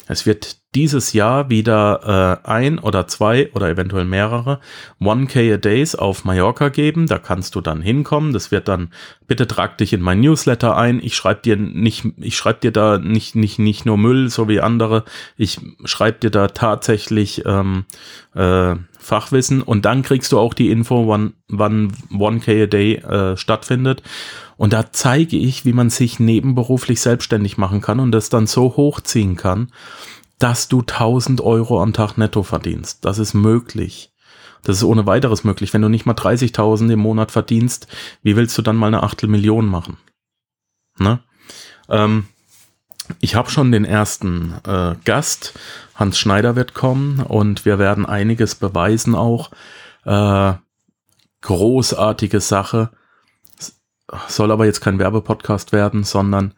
Es 0.07 0.27
wird 0.27 0.59
dieses 0.75 1.13
Jahr 1.13 1.49
wieder 1.49 2.43
äh, 2.45 2.49
ein 2.49 2.79
oder 2.79 3.07
zwei 3.07 3.51
oder 3.53 3.69
eventuell 3.69 4.05
mehrere 4.05 4.61
1K 5.01 5.55
a 5.55 5.57
Days 5.57 5.95
auf 5.95 6.25
Mallorca 6.25 6.69
geben. 6.69 7.07
Da 7.07 7.19
kannst 7.19 7.55
du 7.55 7.61
dann 7.61 7.81
hinkommen. 7.81 8.33
Das 8.33 8.51
wird 8.51 8.69
dann, 8.69 8.93
bitte 9.27 9.47
trag 9.47 9.79
dich 9.79 9.93
in 9.93 10.03
mein 10.03 10.21
Newsletter 10.21 10.77
ein. 10.77 11.01
Ich 11.03 11.17
schreibe 11.17 11.41
dir 11.43 11.57
nicht, 11.57 12.05
ich 12.19 12.37
schreibe 12.37 12.61
dir 12.61 12.73
da 12.73 12.99
nicht, 12.99 13.35
nicht, 13.35 13.59
nicht 13.59 13.87
nur 13.87 13.97
Müll, 13.97 14.29
so 14.29 14.49
wie 14.49 14.61
andere. 14.61 15.05
Ich 15.37 15.59
schreibe 15.85 16.19
dir 16.19 16.31
da 16.31 16.49
tatsächlich 16.49 17.45
ähm, 17.47 17.87
äh, 18.35 18.75
Fachwissen 19.09 19.63
und 19.63 19.85
dann 19.85 20.03
kriegst 20.03 20.33
du 20.33 20.39
auch 20.39 20.55
die 20.55 20.71
Info, 20.71 21.09
wann, 21.09 21.33
wann 21.49 21.91
1K 22.11 22.65
a 22.65 22.67
Day 22.67 22.95
äh, 22.97 23.37
stattfindet. 23.37 24.03
Und 24.57 24.73
da 24.73 24.93
zeige 24.93 25.37
ich, 25.37 25.65
wie 25.65 25.73
man 25.73 25.89
sich 25.91 26.21
nebenberuflich 26.21 27.01
selbstständig 27.01 27.59
machen 27.59 27.81
kann 27.81 28.01
und 28.01 28.13
das 28.13 28.29
dann 28.29 28.47
so 28.47 28.77
hochziehen 28.77 29.37
kann, 29.37 29.73
dass 30.39 30.69
du 30.69 30.81
1000 30.81 31.41
Euro 31.41 31.83
am 31.83 31.93
Tag 31.93 32.19
netto 32.19 32.43
verdienst. 32.43 33.05
Das 33.05 33.19
ist 33.19 33.35
möglich. 33.35 34.13
Das 34.63 34.77
ist 34.77 34.85
ohne 34.85 35.07
weiteres 35.07 35.45
möglich. 35.45 35.73
Wenn 35.73 35.83
du 35.83 35.89
nicht 35.89 36.05
mal 36.05 36.13
30.000 36.13 36.93
im 36.93 36.99
Monat 37.01 37.31
verdienst, 37.31 37.87
wie 38.23 38.37
willst 38.37 38.59
du 38.59 38.63
dann 38.63 38.77
mal 38.77 38.89
eine 38.89 39.03
Achtelmillion 39.03 39.67
machen? 39.67 39.97
Ne? 40.99 41.21
Ähm, 41.89 42.27
ich 43.21 43.35
habe 43.35 43.51
schon 43.51 43.73
den 43.73 43.85
ersten 43.85 44.55
äh, 44.67 44.95
Gast. 45.05 45.59
Hans 45.95 46.19
Schneider 46.19 46.57
wird 46.57 46.75
kommen 46.75 47.21
und 47.21 47.65
wir 47.65 47.79
werden 47.79 48.07
einiges 48.07 48.55
beweisen 48.55 49.15
auch. 49.15 49.51
Äh, 50.05 50.55
großartige 51.41 52.41
Sache. 52.41 52.91
Soll 54.29 54.51
aber 54.51 54.65
jetzt 54.65 54.81
kein 54.81 54.99
Werbepodcast 54.99 55.73
werden, 55.73 56.05
sondern 56.05 56.55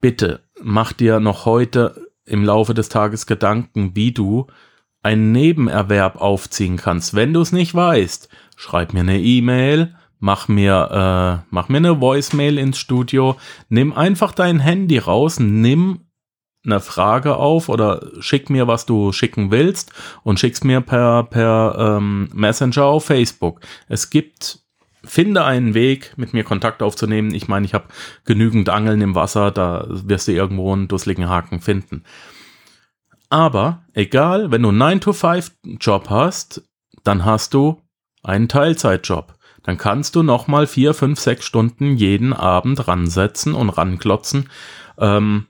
bitte 0.00 0.40
mach 0.62 0.92
dir 0.92 1.20
noch 1.20 1.44
heute 1.44 2.06
im 2.24 2.44
Laufe 2.44 2.74
des 2.74 2.88
Tages 2.88 3.26
Gedanken, 3.26 3.94
wie 3.94 4.12
du 4.12 4.46
einen 5.02 5.32
Nebenerwerb 5.32 6.16
aufziehen 6.20 6.76
kannst. 6.76 7.14
Wenn 7.14 7.32
du 7.32 7.40
es 7.40 7.52
nicht 7.52 7.74
weißt, 7.74 8.28
schreib 8.56 8.92
mir 8.92 9.00
eine 9.00 9.18
E-Mail, 9.18 9.94
mach 10.20 10.46
mir, 10.48 11.42
äh, 11.42 11.46
mach 11.50 11.68
mir 11.68 11.78
eine 11.78 12.00
Voicemail 12.00 12.58
ins 12.58 12.78
Studio, 12.78 13.36
nimm 13.68 13.92
einfach 13.92 14.32
dein 14.32 14.60
Handy 14.60 14.98
raus, 14.98 15.40
nimm 15.40 16.06
eine 16.64 16.80
Frage 16.80 17.36
auf 17.36 17.68
oder 17.70 18.06
schick 18.20 18.50
mir, 18.50 18.66
was 18.66 18.86
du 18.86 19.12
schicken 19.12 19.50
willst 19.50 19.92
und 20.22 20.38
schick's 20.38 20.62
mir 20.62 20.82
per, 20.82 21.24
per 21.24 21.74
ähm, 21.78 22.28
Messenger 22.34 22.84
auf 22.84 23.06
Facebook. 23.06 23.60
Es 23.88 24.10
gibt 24.10 24.60
finde 25.02 25.44
einen 25.44 25.72
Weg, 25.72 26.12
mit 26.16 26.34
mir 26.34 26.44
Kontakt 26.44 26.82
aufzunehmen. 26.82 27.32
Ich 27.34 27.48
meine, 27.48 27.64
ich 27.64 27.72
habe 27.72 27.86
genügend 28.26 28.68
Angeln 28.68 29.00
im 29.00 29.14
Wasser, 29.14 29.50
da 29.50 29.86
wirst 29.88 30.28
du 30.28 30.32
irgendwo 30.32 30.72
einen 30.72 30.88
dusseligen 30.88 31.28
Haken 31.28 31.60
finden. 31.60 32.04
Aber 33.30 33.84
egal, 33.94 34.50
wenn 34.50 34.62
du 34.62 34.68
einen 34.68 35.00
9-to-5-Job 35.00 36.10
hast, 36.10 36.62
dann 37.04 37.24
hast 37.24 37.54
du 37.54 37.80
einen 38.22 38.48
Teilzeitjob. 38.48 39.34
Dann 39.62 39.76
kannst 39.76 40.16
du 40.16 40.22
nochmal 40.22 40.66
vier, 40.66 40.94
fünf, 40.94 41.20
sechs 41.20 41.44
Stunden 41.44 41.96
jeden 41.96 42.32
Abend 42.32 42.88
ransetzen 42.88 43.54
und 43.54 43.70
ranklotzen 43.70 44.48
ähm, 44.98 45.46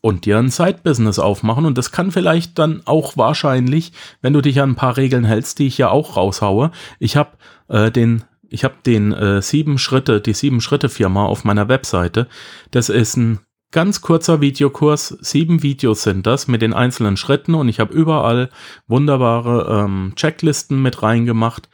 und 0.00 0.26
dir 0.26 0.38
ein 0.38 0.50
Side-Business 0.50 1.18
aufmachen. 1.18 1.66
Und 1.66 1.78
das 1.78 1.92
kann 1.92 2.10
vielleicht 2.10 2.58
dann 2.58 2.82
auch 2.84 3.16
wahrscheinlich, 3.16 3.92
wenn 4.20 4.32
du 4.32 4.40
dich 4.40 4.60
an 4.60 4.70
ein 4.70 4.76
paar 4.76 4.96
Regeln 4.96 5.24
hältst, 5.24 5.58
die 5.58 5.66
ich 5.66 5.78
ja 5.78 5.90
auch 5.90 6.16
raushaue. 6.16 6.70
Ich 6.98 7.16
habe 7.16 7.30
äh, 7.68 7.90
den 7.90 8.24
ich 8.54 8.62
habe 8.62 8.74
den 8.86 9.12
äh, 9.12 9.42
sieben 9.42 9.78
Schritte, 9.78 10.20
die 10.20 10.32
sieben 10.32 10.60
Schritte 10.60 10.88
Firma 10.88 11.24
auf 11.24 11.44
meiner 11.44 11.68
Webseite. 11.68 12.28
Das 12.70 12.88
ist 12.88 13.16
ein 13.16 13.40
ganz 13.72 14.00
kurzer 14.00 14.40
Videokurs. 14.40 15.08
Sieben 15.20 15.64
Videos 15.64 16.04
sind 16.04 16.26
das 16.26 16.46
mit 16.46 16.62
den 16.62 16.72
einzelnen 16.72 17.16
Schritten 17.16 17.54
und 17.54 17.68
ich 17.68 17.80
habe 17.80 17.92
überall 17.92 18.50
wunderbare 18.86 19.84
ähm, 19.84 20.12
Checklisten 20.14 20.80
mit 20.80 21.02
reingemacht. 21.02 21.68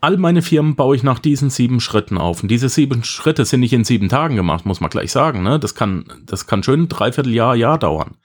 All 0.00 0.16
meine 0.16 0.42
Firmen 0.42 0.76
baue 0.76 0.94
ich 0.94 1.02
nach 1.02 1.18
diesen 1.18 1.50
sieben 1.50 1.80
Schritten 1.80 2.18
auf. 2.18 2.42
Und 2.42 2.50
diese 2.50 2.68
sieben 2.68 3.02
Schritte 3.02 3.44
sind 3.44 3.60
nicht 3.60 3.72
in 3.72 3.84
sieben 3.84 4.08
Tagen 4.08 4.36
gemacht, 4.36 4.64
muss 4.64 4.80
man 4.80 4.90
gleich 4.90 5.10
sagen. 5.10 5.42
Ne? 5.42 5.58
Das 5.58 5.74
kann, 5.74 6.04
das 6.24 6.46
kann 6.46 6.62
schön 6.62 6.82
ein 6.82 6.88
Dreivierteljahr, 6.88 7.56
Jahr 7.56 7.78
dauern. 7.78 8.16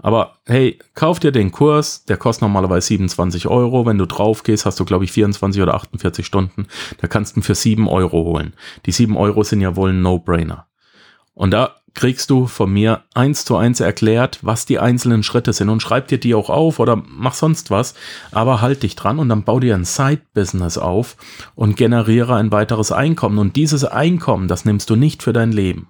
Aber 0.00 0.38
hey, 0.46 0.78
kauf 0.94 1.18
dir 1.18 1.32
den 1.32 1.50
Kurs, 1.50 2.04
der 2.04 2.16
kostet 2.16 2.42
normalerweise 2.42 2.86
27 2.88 3.48
Euro. 3.48 3.84
Wenn 3.84 3.98
du 3.98 4.06
drauf 4.06 4.44
gehst, 4.44 4.64
hast 4.64 4.78
du, 4.78 4.84
glaube 4.84 5.04
ich, 5.04 5.12
24 5.12 5.60
oder 5.60 5.74
48 5.74 6.24
Stunden. 6.24 6.66
Da 7.00 7.08
kannst 7.08 7.34
du 7.34 7.40
ihn 7.40 7.42
für 7.42 7.56
7 7.56 7.88
Euro 7.88 8.24
holen. 8.24 8.54
Die 8.86 8.92
7 8.92 9.16
Euro 9.16 9.42
sind 9.42 9.60
ja 9.60 9.76
wohl 9.76 9.90
ein 9.90 10.02
No-Brainer. 10.02 10.66
Und 11.34 11.52
da 11.52 11.76
kriegst 11.98 12.30
du 12.30 12.46
von 12.46 12.72
mir 12.72 13.02
eins 13.12 13.44
zu 13.44 13.56
eins 13.56 13.80
erklärt, 13.80 14.38
was 14.40 14.64
die 14.64 14.78
einzelnen 14.78 15.22
Schritte 15.22 15.52
sind 15.52 15.68
und 15.68 15.82
schreib 15.82 16.08
dir 16.08 16.18
die 16.18 16.34
auch 16.34 16.48
auf 16.48 16.78
oder 16.78 16.96
mach 17.06 17.34
sonst 17.34 17.70
was, 17.70 17.94
aber 18.32 18.62
halt 18.62 18.82
dich 18.82 18.96
dran 18.96 19.18
und 19.18 19.28
dann 19.28 19.44
bau 19.44 19.60
dir 19.60 19.74
ein 19.74 19.84
Side-Business 19.84 20.78
auf 20.78 21.16
und 21.54 21.76
generiere 21.76 22.36
ein 22.36 22.52
weiteres 22.52 22.92
Einkommen. 22.92 23.38
Und 23.38 23.56
dieses 23.56 23.84
Einkommen, 23.84 24.48
das 24.48 24.64
nimmst 24.64 24.88
du 24.88 24.96
nicht 24.96 25.22
für 25.22 25.32
dein 25.32 25.52
Leben. 25.52 25.88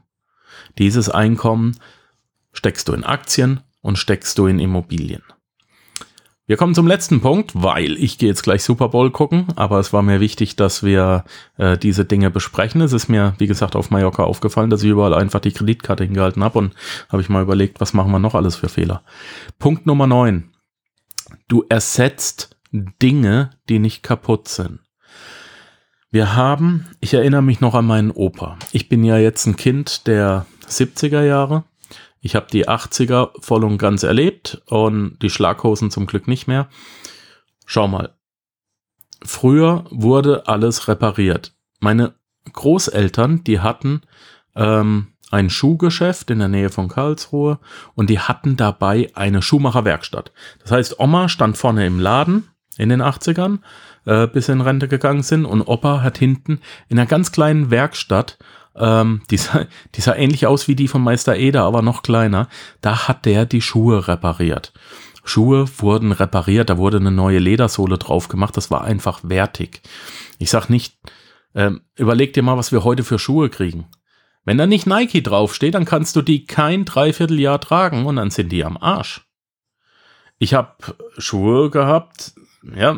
Dieses 0.78 1.08
Einkommen 1.08 1.76
steckst 2.52 2.88
du 2.88 2.92
in 2.92 3.04
Aktien, 3.04 3.60
und 3.80 3.96
steckst 3.96 4.38
du 4.38 4.46
in 4.46 4.58
Immobilien. 4.58 5.22
Wir 6.48 6.56
kommen 6.56 6.74
zum 6.74 6.86
letzten 6.86 7.20
Punkt, 7.20 7.50
weil 7.52 7.98
ich 8.02 8.16
gehe 8.16 8.30
jetzt 8.30 8.42
gleich 8.42 8.62
Super 8.62 8.88
Bowl 8.88 9.10
gucken, 9.10 9.48
aber 9.54 9.78
es 9.80 9.92
war 9.92 10.00
mir 10.00 10.18
wichtig, 10.18 10.56
dass 10.56 10.82
wir 10.82 11.24
äh, 11.58 11.76
diese 11.76 12.06
Dinge 12.06 12.30
besprechen. 12.30 12.80
Es 12.80 12.94
ist 12.94 13.06
mir, 13.08 13.34
wie 13.36 13.46
gesagt, 13.46 13.76
auf 13.76 13.90
Mallorca 13.90 14.24
aufgefallen, 14.24 14.70
dass 14.70 14.82
ich 14.82 14.88
überall 14.88 15.12
einfach 15.12 15.40
die 15.40 15.52
Kreditkarte 15.52 16.04
hingehalten 16.04 16.42
habe 16.42 16.58
und 16.58 16.74
habe 17.10 17.20
ich 17.20 17.28
mal 17.28 17.42
überlegt, 17.42 17.82
was 17.82 17.92
machen 17.92 18.10
wir 18.12 18.18
noch 18.18 18.34
alles 18.34 18.56
für 18.56 18.70
Fehler. 18.70 19.02
Punkt 19.58 19.84
Nummer 19.84 20.06
9. 20.06 20.50
Du 21.48 21.66
ersetzt 21.68 22.56
Dinge, 22.72 23.50
die 23.68 23.78
nicht 23.78 24.02
kaputt 24.02 24.48
sind. 24.48 24.80
Wir 26.10 26.34
haben, 26.34 26.86
ich 27.00 27.12
erinnere 27.12 27.42
mich 27.42 27.60
noch 27.60 27.74
an 27.74 27.84
meinen 27.84 28.10
Opa. 28.10 28.56
Ich 28.72 28.88
bin 28.88 29.04
ja 29.04 29.18
jetzt 29.18 29.44
ein 29.44 29.56
Kind 29.56 30.06
der 30.06 30.46
70er 30.66 31.24
Jahre 31.24 31.64
ich 32.20 32.34
habe 32.34 32.46
die 32.52 32.68
80er 32.68 33.30
voll 33.40 33.64
und 33.64 33.78
ganz 33.78 34.02
erlebt 34.02 34.62
und 34.66 35.18
die 35.22 35.30
Schlaghosen 35.30 35.90
zum 35.90 36.06
Glück 36.06 36.28
nicht 36.28 36.48
mehr. 36.48 36.68
Schau 37.66 37.88
mal. 37.88 38.14
Früher 39.24 39.84
wurde 39.90 40.46
alles 40.46 40.88
repariert. 40.88 41.54
Meine 41.80 42.14
Großeltern, 42.52 43.44
die 43.44 43.60
hatten 43.60 44.02
ähm, 44.54 45.08
ein 45.30 45.50
Schuhgeschäft 45.50 46.30
in 46.30 46.38
der 46.38 46.48
Nähe 46.48 46.70
von 46.70 46.88
Karlsruhe 46.88 47.58
und 47.94 48.10
die 48.10 48.20
hatten 48.20 48.56
dabei 48.56 49.10
eine 49.14 49.42
Schuhmacherwerkstatt. 49.42 50.32
Das 50.62 50.72
heißt, 50.72 51.00
Oma 51.00 51.28
stand 51.28 51.56
vorne 51.56 51.86
im 51.86 52.00
Laden 52.00 52.48
in 52.78 52.88
den 52.88 53.02
80ern, 53.02 53.58
äh, 54.06 54.26
bis 54.26 54.48
in 54.48 54.60
Rente 54.60 54.88
gegangen 54.88 55.22
sind 55.22 55.44
und 55.44 55.62
Opa 55.62 56.00
hat 56.00 56.18
hinten 56.18 56.60
in 56.88 56.98
einer 56.98 57.08
ganz 57.08 57.32
kleinen 57.32 57.70
Werkstatt 57.70 58.38
ähm, 58.78 59.22
die, 59.30 59.36
sah, 59.36 59.66
die 59.94 60.00
sah 60.00 60.14
ähnlich 60.14 60.46
aus 60.46 60.68
wie 60.68 60.74
die 60.74 60.88
von 60.88 61.02
Meister 61.02 61.36
Eder, 61.36 61.64
aber 61.64 61.82
noch 61.82 62.02
kleiner. 62.02 62.48
Da 62.80 63.08
hat 63.08 63.26
der 63.26 63.46
die 63.46 63.62
Schuhe 63.62 64.08
repariert. 64.08 64.72
Schuhe 65.24 65.66
wurden 65.78 66.12
repariert, 66.12 66.70
da 66.70 66.78
wurde 66.78 66.96
eine 66.96 67.10
neue 67.10 67.38
Ledersohle 67.38 67.98
drauf 67.98 68.28
gemacht, 68.28 68.56
das 68.56 68.70
war 68.70 68.84
einfach 68.84 69.20
wertig. 69.24 69.82
Ich 70.38 70.50
sag 70.50 70.68
nicht, 70.70 70.96
ähm, 71.54 71.82
überleg 71.96 72.32
dir 72.32 72.42
mal, 72.42 72.56
was 72.56 72.72
wir 72.72 72.84
heute 72.84 73.04
für 73.04 73.18
Schuhe 73.18 73.50
kriegen. 73.50 73.86
Wenn 74.44 74.56
da 74.56 74.66
nicht 74.66 74.86
Nike 74.86 75.22
draufsteht, 75.22 75.74
dann 75.74 75.84
kannst 75.84 76.16
du 76.16 76.22
die 76.22 76.46
kein 76.46 76.86
Dreivierteljahr 76.86 77.60
tragen 77.60 78.06
und 78.06 78.16
dann 78.16 78.30
sind 78.30 78.50
die 78.50 78.64
am 78.64 78.78
Arsch. 78.78 79.26
Ich 80.38 80.54
habe 80.54 80.76
Schuhe 81.18 81.68
gehabt, 81.68 82.32
ja, 82.74 82.96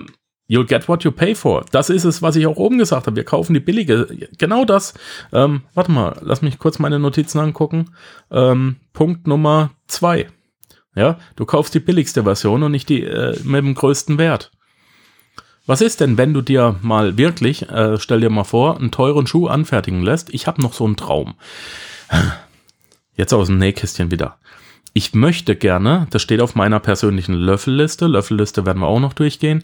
you'll 0.50 0.66
get 0.66 0.88
what 0.88 1.04
you 1.04 1.12
pay 1.12 1.35
for. 1.35 1.64
Das 1.71 1.90
ist 1.90 2.04
es, 2.04 2.23
was 2.23 2.35
ich 2.35 2.47
auch 2.47 2.57
oben 2.57 2.78
gesagt 2.78 3.07
habe. 3.07 3.16
Wir 3.16 3.25
kaufen 3.25 3.54
die 3.54 3.61
billige. 3.61 4.28
Genau 4.37 4.64
das. 4.64 4.95
Ähm, 5.33 5.62
warte 5.75 5.92
mal, 5.92 6.19
lass 6.23 6.42
mich 6.42 6.59
kurz 6.59 6.80
meine 6.80 6.99
Notizen 6.99 7.38
angucken. 7.38 7.90
Ähm, 8.33 8.76
Punkt 8.92 9.28
Nummer 9.28 9.71
zwei. 9.87 10.28
Ja, 10.97 11.19
du 11.37 11.47
kaufst 11.47 11.73
die 11.75 11.80
billigste 11.80 12.25
Version 12.25 12.64
und 12.64 12.73
nicht 12.73 12.88
die 12.88 13.04
äh, 13.04 13.38
mit 13.45 13.62
dem 13.62 13.75
größten 13.75 14.19
Wert. 14.19 14.50
Was 15.66 15.80
ist 15.80 16.00
denn, 16.00 16.19
wenn 16.19 16.35
du 16.35 16.42
dir 16.42 16.75
mal 16.83 17.16
wirklich, 17.16 17.69
äh, 17.69 17.97
stell 18.00 18.21
dir 18.21 18.30
mal 18.30 18.42
vor, 18.42 18.76
einen 18.76 18.90
teuren 18.90 19.28
Schuh 19.28 19.47
anfertigen 19.47 20.02
lässt? 20.02 20.35
Ich 20.35 20.49
habe 20.49 20.61
noch 20.61 20.73
so 20.73 20.85
einen 20.85 20.97
Traum. 20.97 21.35
Jetzt 23.14 23.33
aus 23.33 23.47
dem 23.47 23.59
Nähkästchen 23.59 24.11
wieder. 24.11 24.38
Ich 24.92 25.14
möchte 25.14 25.54
gerne, 25.54 26.09
das 26.11 26.23
steht 26.23 26.40
auf 26.40 26.57
meiner 26.57 26.80
persönlichen 26.80 27.35
Löffelliste, 27.35 28.09
Löffelliste 28.09 28.66
werden 28.66 28.80
wir 28.80 28.88
auch 28.88 28.99
noch 28.99 29.12
durchgehen. 29.12 29.62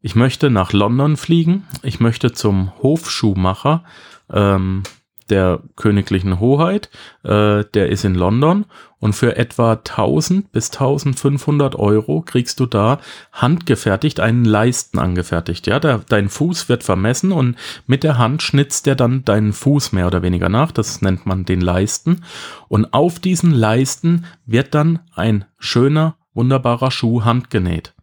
Ich 0.00 0.14
möchte 0.14 0.50
nach 0.50 0.72
London 0.72 1.16
fliegen. 1.16 1.64
Ich 1.82 2.00
möchte 2.00 2.32
zum 2.32 2.72
Hofschuhmacher. 2.82 3.84
Ähm, 4.30 4.82
der 5.30 5.60
königlichen 5.74 6.38
Hoheit, 6.38 6.90
äh, 7.24 7.64
der 7.74 7.88
ist 7.88 8.04
in 8.04 8.14
London 8.14 8.64
und 8.98 9.12
für 9.12 9.36
etwa 9.36 9.72
1000 9.72 10.52
bis 10.52 10.70
1500 10.70 11.74
Euro 11.76 12.22
kriegst 12.22 12.60
du 12.60 12.66
da 12.66 12.98
handgefertigt 13.32 14.20
einen 14.20 14.44
Leisten 14.44 14.98
angefertigt. 14.98 15.66
Ja, 15.66 15.80
der, 15.80 16.00
dein 16.08 16.28
Fuß 16.28 16.68
wird 16.68 16.84
vermessen 16.84 17.32
und 17.32 17.56
mit 17.86 18.04
der 18.04 18.18
Hand 18.18 18.42
schnitzt 18.42 18.86
der 18.86 18.94
dann 18.94 19.24
deinen 19.24 19.52
Fuß 19.52 19.92
mehr 19.92 20.06
oder 20.06 20.22
weniger 20.22 20.48
nach. 20.48 20.70
Das 20.70 21.02
nennt 21.02 21.26
man 21.26 21.44
den 21.44 21.60
Leisten. 21.60 22.24
Und 22.68 22.94
auf 22.94 23.18
diesen 23.18 23.50
Leisten 23.50 24.26
wird 24.46 24.74
dann 24.74 25.00
ein 25.14 25.44
schöner, 25.58 26.16
wunderbarer 26.34 26.90
Schuh 26.90 27.24
handgenäht. 27.24 27.95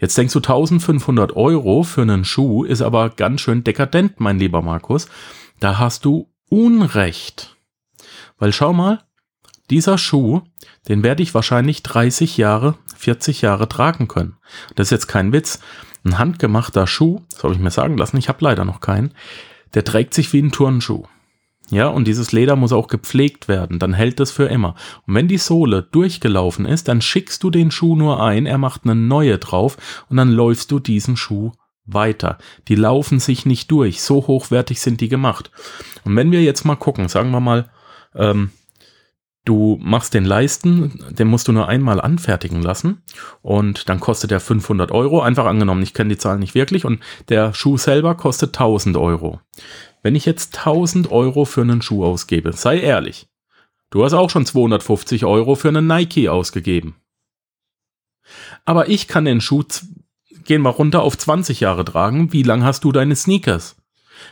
Jetzt 0.00 0.16
denkst 0.16 0.32
du 0.32 0.38
1500 0.38 1.36
Euro 1.36 1.82
für 1.82 2.02
einen 2.02 2.24
Schuh 2.24 2.64
ist 2.64 2.82
aber 2.82 3.10
ganz 3.10 3.40
schön 3.40 3.64
dekadent, 3.64 4.20
mein 4.20 4.38
lieber 4.38 4.62
Markus. 4.62 5.08
Da 5.60 5.78
hast 5.78 6.04
du 6.04 6.28
Unrecht. 6.48 7.56
Weil 8.38 8.52
schau 8.52 8.72
mal, 8.72 9.04
dieser 9.70 9.98
Schuh, 9.98 10.42
den 10.88 11.02
werde 11.02 11.22
ich 11.22 11.34
wahrscheinlich 11.34 11.82
30 11.82 12.36
Jahre, 12.36 12.78
40 12.96 13.42
Jahre 13.42 13.68
tragen 13.68 14.08
können. 14.08 14.36
Das 14.74 14.86
ist 14.86 14.92
jetzt 14.92 15.08
kein 15.08 15.32
Witz. 15.32 15.60
Ein 16.04 16.18
handgemachter 16.18 16.86
Schuh, 16.86 17.20
das 17.30 17.42
habe 17.42 17.54
ich 17.54 17.60
mir 17.60 17.70
sagen 17.70 17.98
lassen, 17.98 18.16
ich 18.16 18.28
habe 18.28 18.42
leider 18.42 18.64
noch 18.64 18.80
keinen, 18.80 19.12
der 19.74 19.84
trägt 19.84 20.14
sich 20.14 20.32
wie 20.32 20.40
ein 20.40 20.52
Turnschuh. 20.52 21.04
Ja, 21.70 21.88
und 21.88 22.06
dieses 22.06 22.32
Leder 22.32 22.56
muss 22.56 22.72
auch 22.72 22.88
gepflegt 22.88 23.46
werden, 23.46 23.78
dann 23.78 23.92
hält 23.92 24.20
es 24.20 24.30
für 24.30 24.46
immer. 24.46 24.74
Und 25.06 25.14
wenn 25.14 25.28
die 25.28 25.38
Sohle 25.38 25.82
durchgelaufen 25.82 26.64
ist, 26.64 26.88
dann 26.88 27.02
schickst 27.02 27.42
du 27.42 27.50
den 27.50 27.70
Schuh 27.70 27.94
nur 27.94 28.22
ein, 28.22 28.46
er 28.46 28.58
macht 28.58 28.84
eine 28.84 28.94
neue 28.94 29.38
drauf 29.38 29.76
und 30.08 30.16
dann 30.16 30.30
läufst 30.30 30.70
du 30.70 30.78
diesen 30.78 31.16
Schuh 31.16 31.52
weiter. 31.84 32.38
Die 32.68 32.74
laufen 32.74 33.18
sich 33.18 33.46
nicht 33.46 33.70
durch. 33.70 34.02
So 34.02 34.26
hochwertig 34.26 34.80
sind 34.80 35.00
die 35.00 35.08
gemacht. 35.08 35.50
Und 36.04 36.16
wenn 36.16 36.32
wir 36.32 36.42
jetzt 36.42 36.64
mal 36.64 36.76
gucken, 36.76 37.08
sagen 37.08 37.30
wir 37.30 37.40
mal, 37.40 37.70
ähm, 38.14 38.50
du 39.44 39.78
machst 39.80 40.12
den 40.12 40.26
Leisten, 40.26 41.02
den 41.10 41.28
musst 41.28 41.48
du 41.48 41.52
nur 41.52 41.68
einmal 41.68 42.00
anfertigen 42.00 42.62
lassen 42.62 43.02
und 43.40 43.88
dann 43.88 43.98
kostet 43.98 44.30
der 44.30 44.40
500 44.40 44.90
Euro. 44.90 45.22
Einfach 45.22 45.46
angenommen, 45.46 45.82
ich 45.82 45.94
kenne 45.94 46.10
die 46.10 46.18
Zahlen 46.18 46.40
nicht 46.40 46.54
wirklich 46.54 46.84
und 46.84 47.00
der 47.30 47.54
Schuh 47.54 47.78
selber 47.78 48.14
kostet 48.14 48.50
1000 48.50 48.96
Euro. 48.98 49.40
Wenn 50.02 50.14
ich 50.14 50.26
jetzt 50.26 50.58
1000 50.58 51.10
Euro 51.10 51.44
für 51.44 51.62
einen 51.62 51.82
Schuh 51.82 52.04
ausgebe, 52.04 52.52
sei 52.52 52.78
ehrlich, 52.80 53.28
du 53.90 54.04
hast 54.04 54.12
auch 54.12 54.30
schon 54.30 54.46
250 54.46 55.24
Euro 55.24 55.54
für 55.54 55.68
einen 55.68 55.86
Nike 55.86 56.28
ausgegeben. 56.28 56.96
Aber 58.64 58.88
ich 58.88 59.08
kann 59.08 59.24
den 59.24 59.40
Schuh 59.40 59.64
gehen 60.44 60.62
wir 60.62 60.70
runter 60.70 61.02
auf 61.02 61.16
20 61.16 61.60
Jahre 61.60 61.84
tragen, 61.84 62.32
wie 62.32 62.42
lang 62.42 62.64
hast 62.64 62.82
du 62.84 62.90
deine 62.90 63.14
Sneakers? 63.14 63.76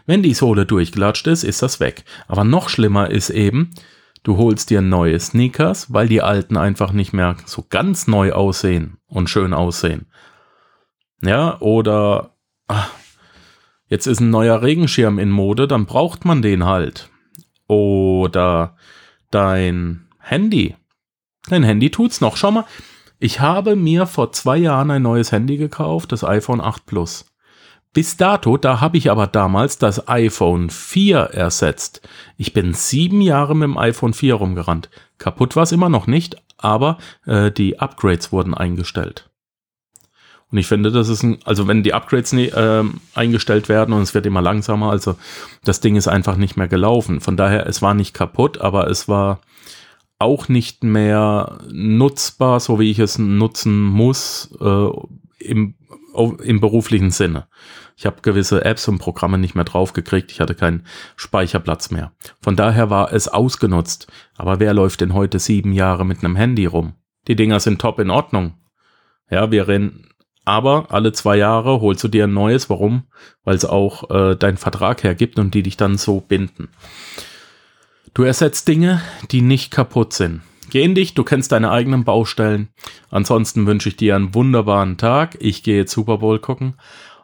Wenn 0.07 0.23
die 0.23 0.35
Sohle 0.35 0.67
durchgelatscht 0.67 1.27
ist, 1.27 1.45
ist 1.45 1.63
das 1.63 1.79
weg. 1.79 2.05
Aber 2.27 2.43
noch 2.43 2.69
schlimmer 2.69 3.11
ist 3.11 3.31
eben, 3.31 3.75
du 4.23 4.37
holst 4.37 4.71
dir 4.71 4.81
neue 4.81 5.21
Sneakers, 5.21 5.93
weil 5.93 6.09
die 6.09 6.23
alten 6.23 6.57
einfach 6.57 6.93
nicht 6.93 7.13
mehr 7.13 7.37
so 7.45 7.65
ganz 7.69 8.07
neu 8.07 8.33
aussehen 8.33 8.97
und 9.07 9.31
schön 9.31 9.53
aussehen. 9.53 10.07
Ja, 11.23 11.61
oder 11.61 12.35
ach, 12.67 12.91
jetzt 13.89 14.07
ist 14.07 14.21
ein 14.21 14.31
neuer 14.31 14.63
Regenschirm 14.63 15.19
in 15.19 15.31
Mode, 15.31 15.69
dann 15.69 15.87
braucht 15.87 16.25
man 16.25 16.43
den 16.43 16.65
halt. 16.65 17.11
Oder 17.67 18.77
dein 19.31 20.07
Handy. 20.19 20.77
Dein 21.49 21.63
Handy 21.63 21.91
tut's 21.91 22.21
noch. 22.21 22.37
Schau 22.37 22.51
mal, 22.51 22.65
ich 23.19 23.41
habe 23.41 23.77
mir 23.77 24.07
vor 24.07 24.33
zwei 24.33 24.57
Jahren 24.59 24.91
ein 24.91 25.03
neues 25.03 25.33
Handy 25.33 25.57
gekauft, 25.57 26.13
das 26.13 26.25
iPhone 26.25 26.61
8 26.61 26.85
Plus. 26.87 27.27
Bis 27.93 28.19
dato, 28.19 28.59
da 28.59 28.83
habe 28.83 28.99
ich 28.99 29.11
aber 29.11 29.27
damals 29.27 29.79
das 29.79 30.07
iPhone 30.07 30.69
4 30.69 31.19
ersetzt. 31.19 32.07
Ich 32.37 32.53
bin 32.53 32.75
sieben 32.75 33.23
Jahre 33.23 33.57
mit 33.57 33.65
dem 33.65 33.79
iPhone 33.79 34.13
4 34.13 34.35
rumgerannt. 34.35 34.91
Kaputt 35.17 35.57
war 35.57 35.63
es 35.63 35.73
immer 35.73 35.89
noch 35.89 36.07
nicht, 36.07 36.37
aber 36.59 36.99
äh, 37.25 37.51
die 37.51 37.79
Upgrades 37.79 38.33
wurden 38.33 38.53
eingestellt. 38.53 39.31
Und 40.53 40.59
ich 40.59 40.67
finde, 40.67 40.93
das 40.93 41.09
ist 41.09 41.23
ein, 41.23 41.39
also 41.45 41.67
wenn 41.67 41.83
die 41.83 41.95
Upgrades 41.95 42.33
nie, 42.33 42.47
äh, 42.47 42.85
eingestellt 43.15 43.69
werden 43.69 43.93
und 43.93 44.03
es 44.03 44.15
wird 44.15 44.27
immer 44.27 44.43
langsamer, 44.43 44.91
also 44.91 45.17
das 45.65 45.81
Ding 45.81 45.97
ist 45.97 46.09
einfach 46.09 46.37
nicht 46.37 46.57
mehr 46.57 46.69
gelaufen. 46.69 47.21
Von 47.21 47.37
daher, 47.37 47.67
es 47.67 47.83
war 47.83 47.95
nicht 47.95 48.15
kaputt, 48.15 48.61
aber 48.61 48.89
es 48.89 49.09
war 49.09 49.41
auch 50.19 50.49
nicht 50.49 50.85
mehr 50.85 51.59
nutzbar, 51.71 52.61
so 52.61 52.79
wie 52.79 52.91
ich 52.91 52.99
es 53.01 53.19
nutzen 53.19 53.83
muss 53.83 54.51
äh, 54.61 54.89
im, 55.41 55.75
im 56.43 56.61
beruflichen 56.61 57.11
Sinne. 57.11 57.49
Ich 57.97 58.05
habe 58.05 58.21
gewisse 58.23 58.65
Apps 58.65 58.89
und 58.89 58.99
Programme 58.99 59.39
nicht 59.39 59.55
mehr 59.55 59.65
draufgekriegt. 59.65 60.31
Ich 60.31 60.41
hatte 60.41 60.55
keinen 60.55 60.85
Speicherplatz 61.17 61.91
mehr. 61.91 62.13
Von 62.43 62.55
daher 62.55 62.91
war 62.91 63.13
es 63.13 63.27
ausgenutzt. 63.27 64.07
Aber 64.37 64.61
wer 64.61 64.75
läuft 64.75 65.01
denn 65.01 65.15
heute 65.15 65.39
sieben 65.39 65.73
Jahre 65.73 66.05
mit 66.05 66.23
einem 66.23 66.37
Handy 66.37 66.67
rum? 66.67 66.95
Die 67.27 67.37
Dinger 67.37 67.59
sind 67.59 67.81
top 67.81 67.99
in 67.99 68.11
Ordnung. 68.11 68.55
Ja, 69.31 69.51
wir 69.51 69.67
rennen. 69.67 70.09
Aber 70.47 70.87
alle 70.91 71.13
zwei 71.13 71.37
Jahre 71.37 71.81
holst 71.81 72.05
du 72.05 72.09
dir 72.09 72.25
ein 72.25 72.33
neues. 72.33 72.71
Warum? 72.71 73.03
Weil 73.45 73.57
es 73.57 73.65
auch 73.65 74.09
äh, 74.11 74.37
dein 74.37 74.57
Vertrag 74.57 75.03
hergibt 75.03 75.39
und 75.39 75.53
die 75.55 75.65
dich 75.65 75.77
dann 75.77 75.99
so 75.99 76.21
binden. 76.21 76.69
Du 78.15 78.23
ersetzt 78.23 78.69
Dinge, 78.69 79.03
die 79.33 79.43
nicht 79.43 79.73
kaputt 79.73 80.15
sind. 80.15 80.41
Geh 80.71 80.85
in 80.85 80.95
dich, 80.95 81.15
du 81.15 81.25
kennst 81.25 81.51
deine 81.51 81.71
eigenen 81.73 82.05
Baustellen. 82.05 82.69
Ansonsten 83.11 83.67
wünsche 83.67 83.89
ich 83.89 83.97
dir 83.97 84.15
einen 84.15 84.35
wunderbaren 84.35 84.97
Tag. 84.97 85.37
Ich 85.41 85.65
gehe 85.65 85.79
jetzt 85.79 85.93
Super 85.93 86.19
Bowl 86.19 86.39
gucken. 86.39 86.75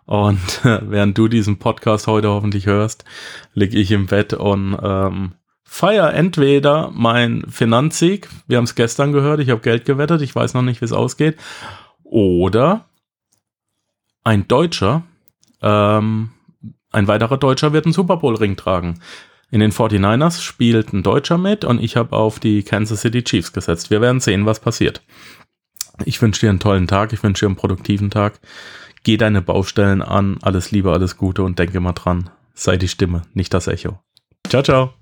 Und 0.04 0.60
während 0.64 1.16
du 1.16 1.28
diesen 1.28 1.60
Podcast 1.60 2.08
heute 2.08 2.28
hoffentlich 2.28 2.66
hörst, 2.66 3.04
liege 3.54 3.78
ich 3.78 3.92
im 3.92 4.06
Bett 4.06 4.32
und 4.34 4.76
ähm, 4.82 5.32
feier 5.62 6.12
entweder 6.12 6.90
mein 6.92 7.44
Finanzsieg, 7.48 8.28
wir 8.48 8.56
haben 8.56 8.64
es 8.64 8.74
gestern 8.74 9.12
gehört, 9.12 9.38
ich 9.38 9.50
habe 9.50 9.60
Geld 9.60 9.84
gewettet, 9.84 10.22
ich 10.22 10.34
weiß 10.34 10.54
noch 10.54 10.62
nicht, 10.62 10.80
wie 10.80 10.86
es 10.86 10.92
ausgeht, 10.92 11.36
oder 12.02 12.84
ein 14.24 14.48
Deutscher, 14.48 15.02
ähm, 15.60 16.30
ein 16.90 17.08
weiterer 17.08 17.38
Deutscher 17.38 17.72
wird 17.72 17.86
einen 17.86 17.94
Super 17.94 18.18
Bowl 18.18 18.36
Ring 18.36 18.56
tragen. 18.56 19.00
In 19.50 19.60
den 19.60 19.72
49ers 19.72 20.40
spielt 20.40 20.92
ein 20.92 21.02
Deutscher 21.02 21.38
mit 21.38 21.64
und 21.64 21.82
ich 21.82 21.96
habe 21.96 22.16
auf 22.16 22.40
die 22.40 22.62
Kansas 22.62 23.02
City 23.02 23.22
Chiefs 23.22 23.52
gesetzt. 23.52 23.90
Wir 23.90 24.00
werden 24.00 24.20
sehen, 24.20 24.46
was 24.46 24.60
passiert. 24.60 25.02
Ich 26.04 26.20
wünsche 26.22 26.40
dir 26.40 26.50
einen 26.50 26.58
tollen 26.58 26.86
Tag, 26.86 27.12
ich 27.12 27.22
wünsche 27.22 27.44
dir 27.44 27.48
einen 27.48 27.56
produktiven 27.56 28.10
Tag. 28.10 28.40
Geh 29.04 29.16
deine 29.16 29.42
Baustellen 29.42 30.00
an, 30.00 30.38
alles 30.42 30.70
Liebe, 30.70 30.92
alles 30.92 31.16
Gute 31.16 31.42
und 31.42 31.58
denke 31.58 31.80
mal 31.80 31.92
dran, 31.92 32.30
sei 32.54 32.76
die 32.76 32.88
Stimme, 32.88 33.22
nicht 33.34 33.52
das 33.52 33.66
Echo. 33.66 33.98
Ciao, 34.48 34.62
ciao. 34.62 35.01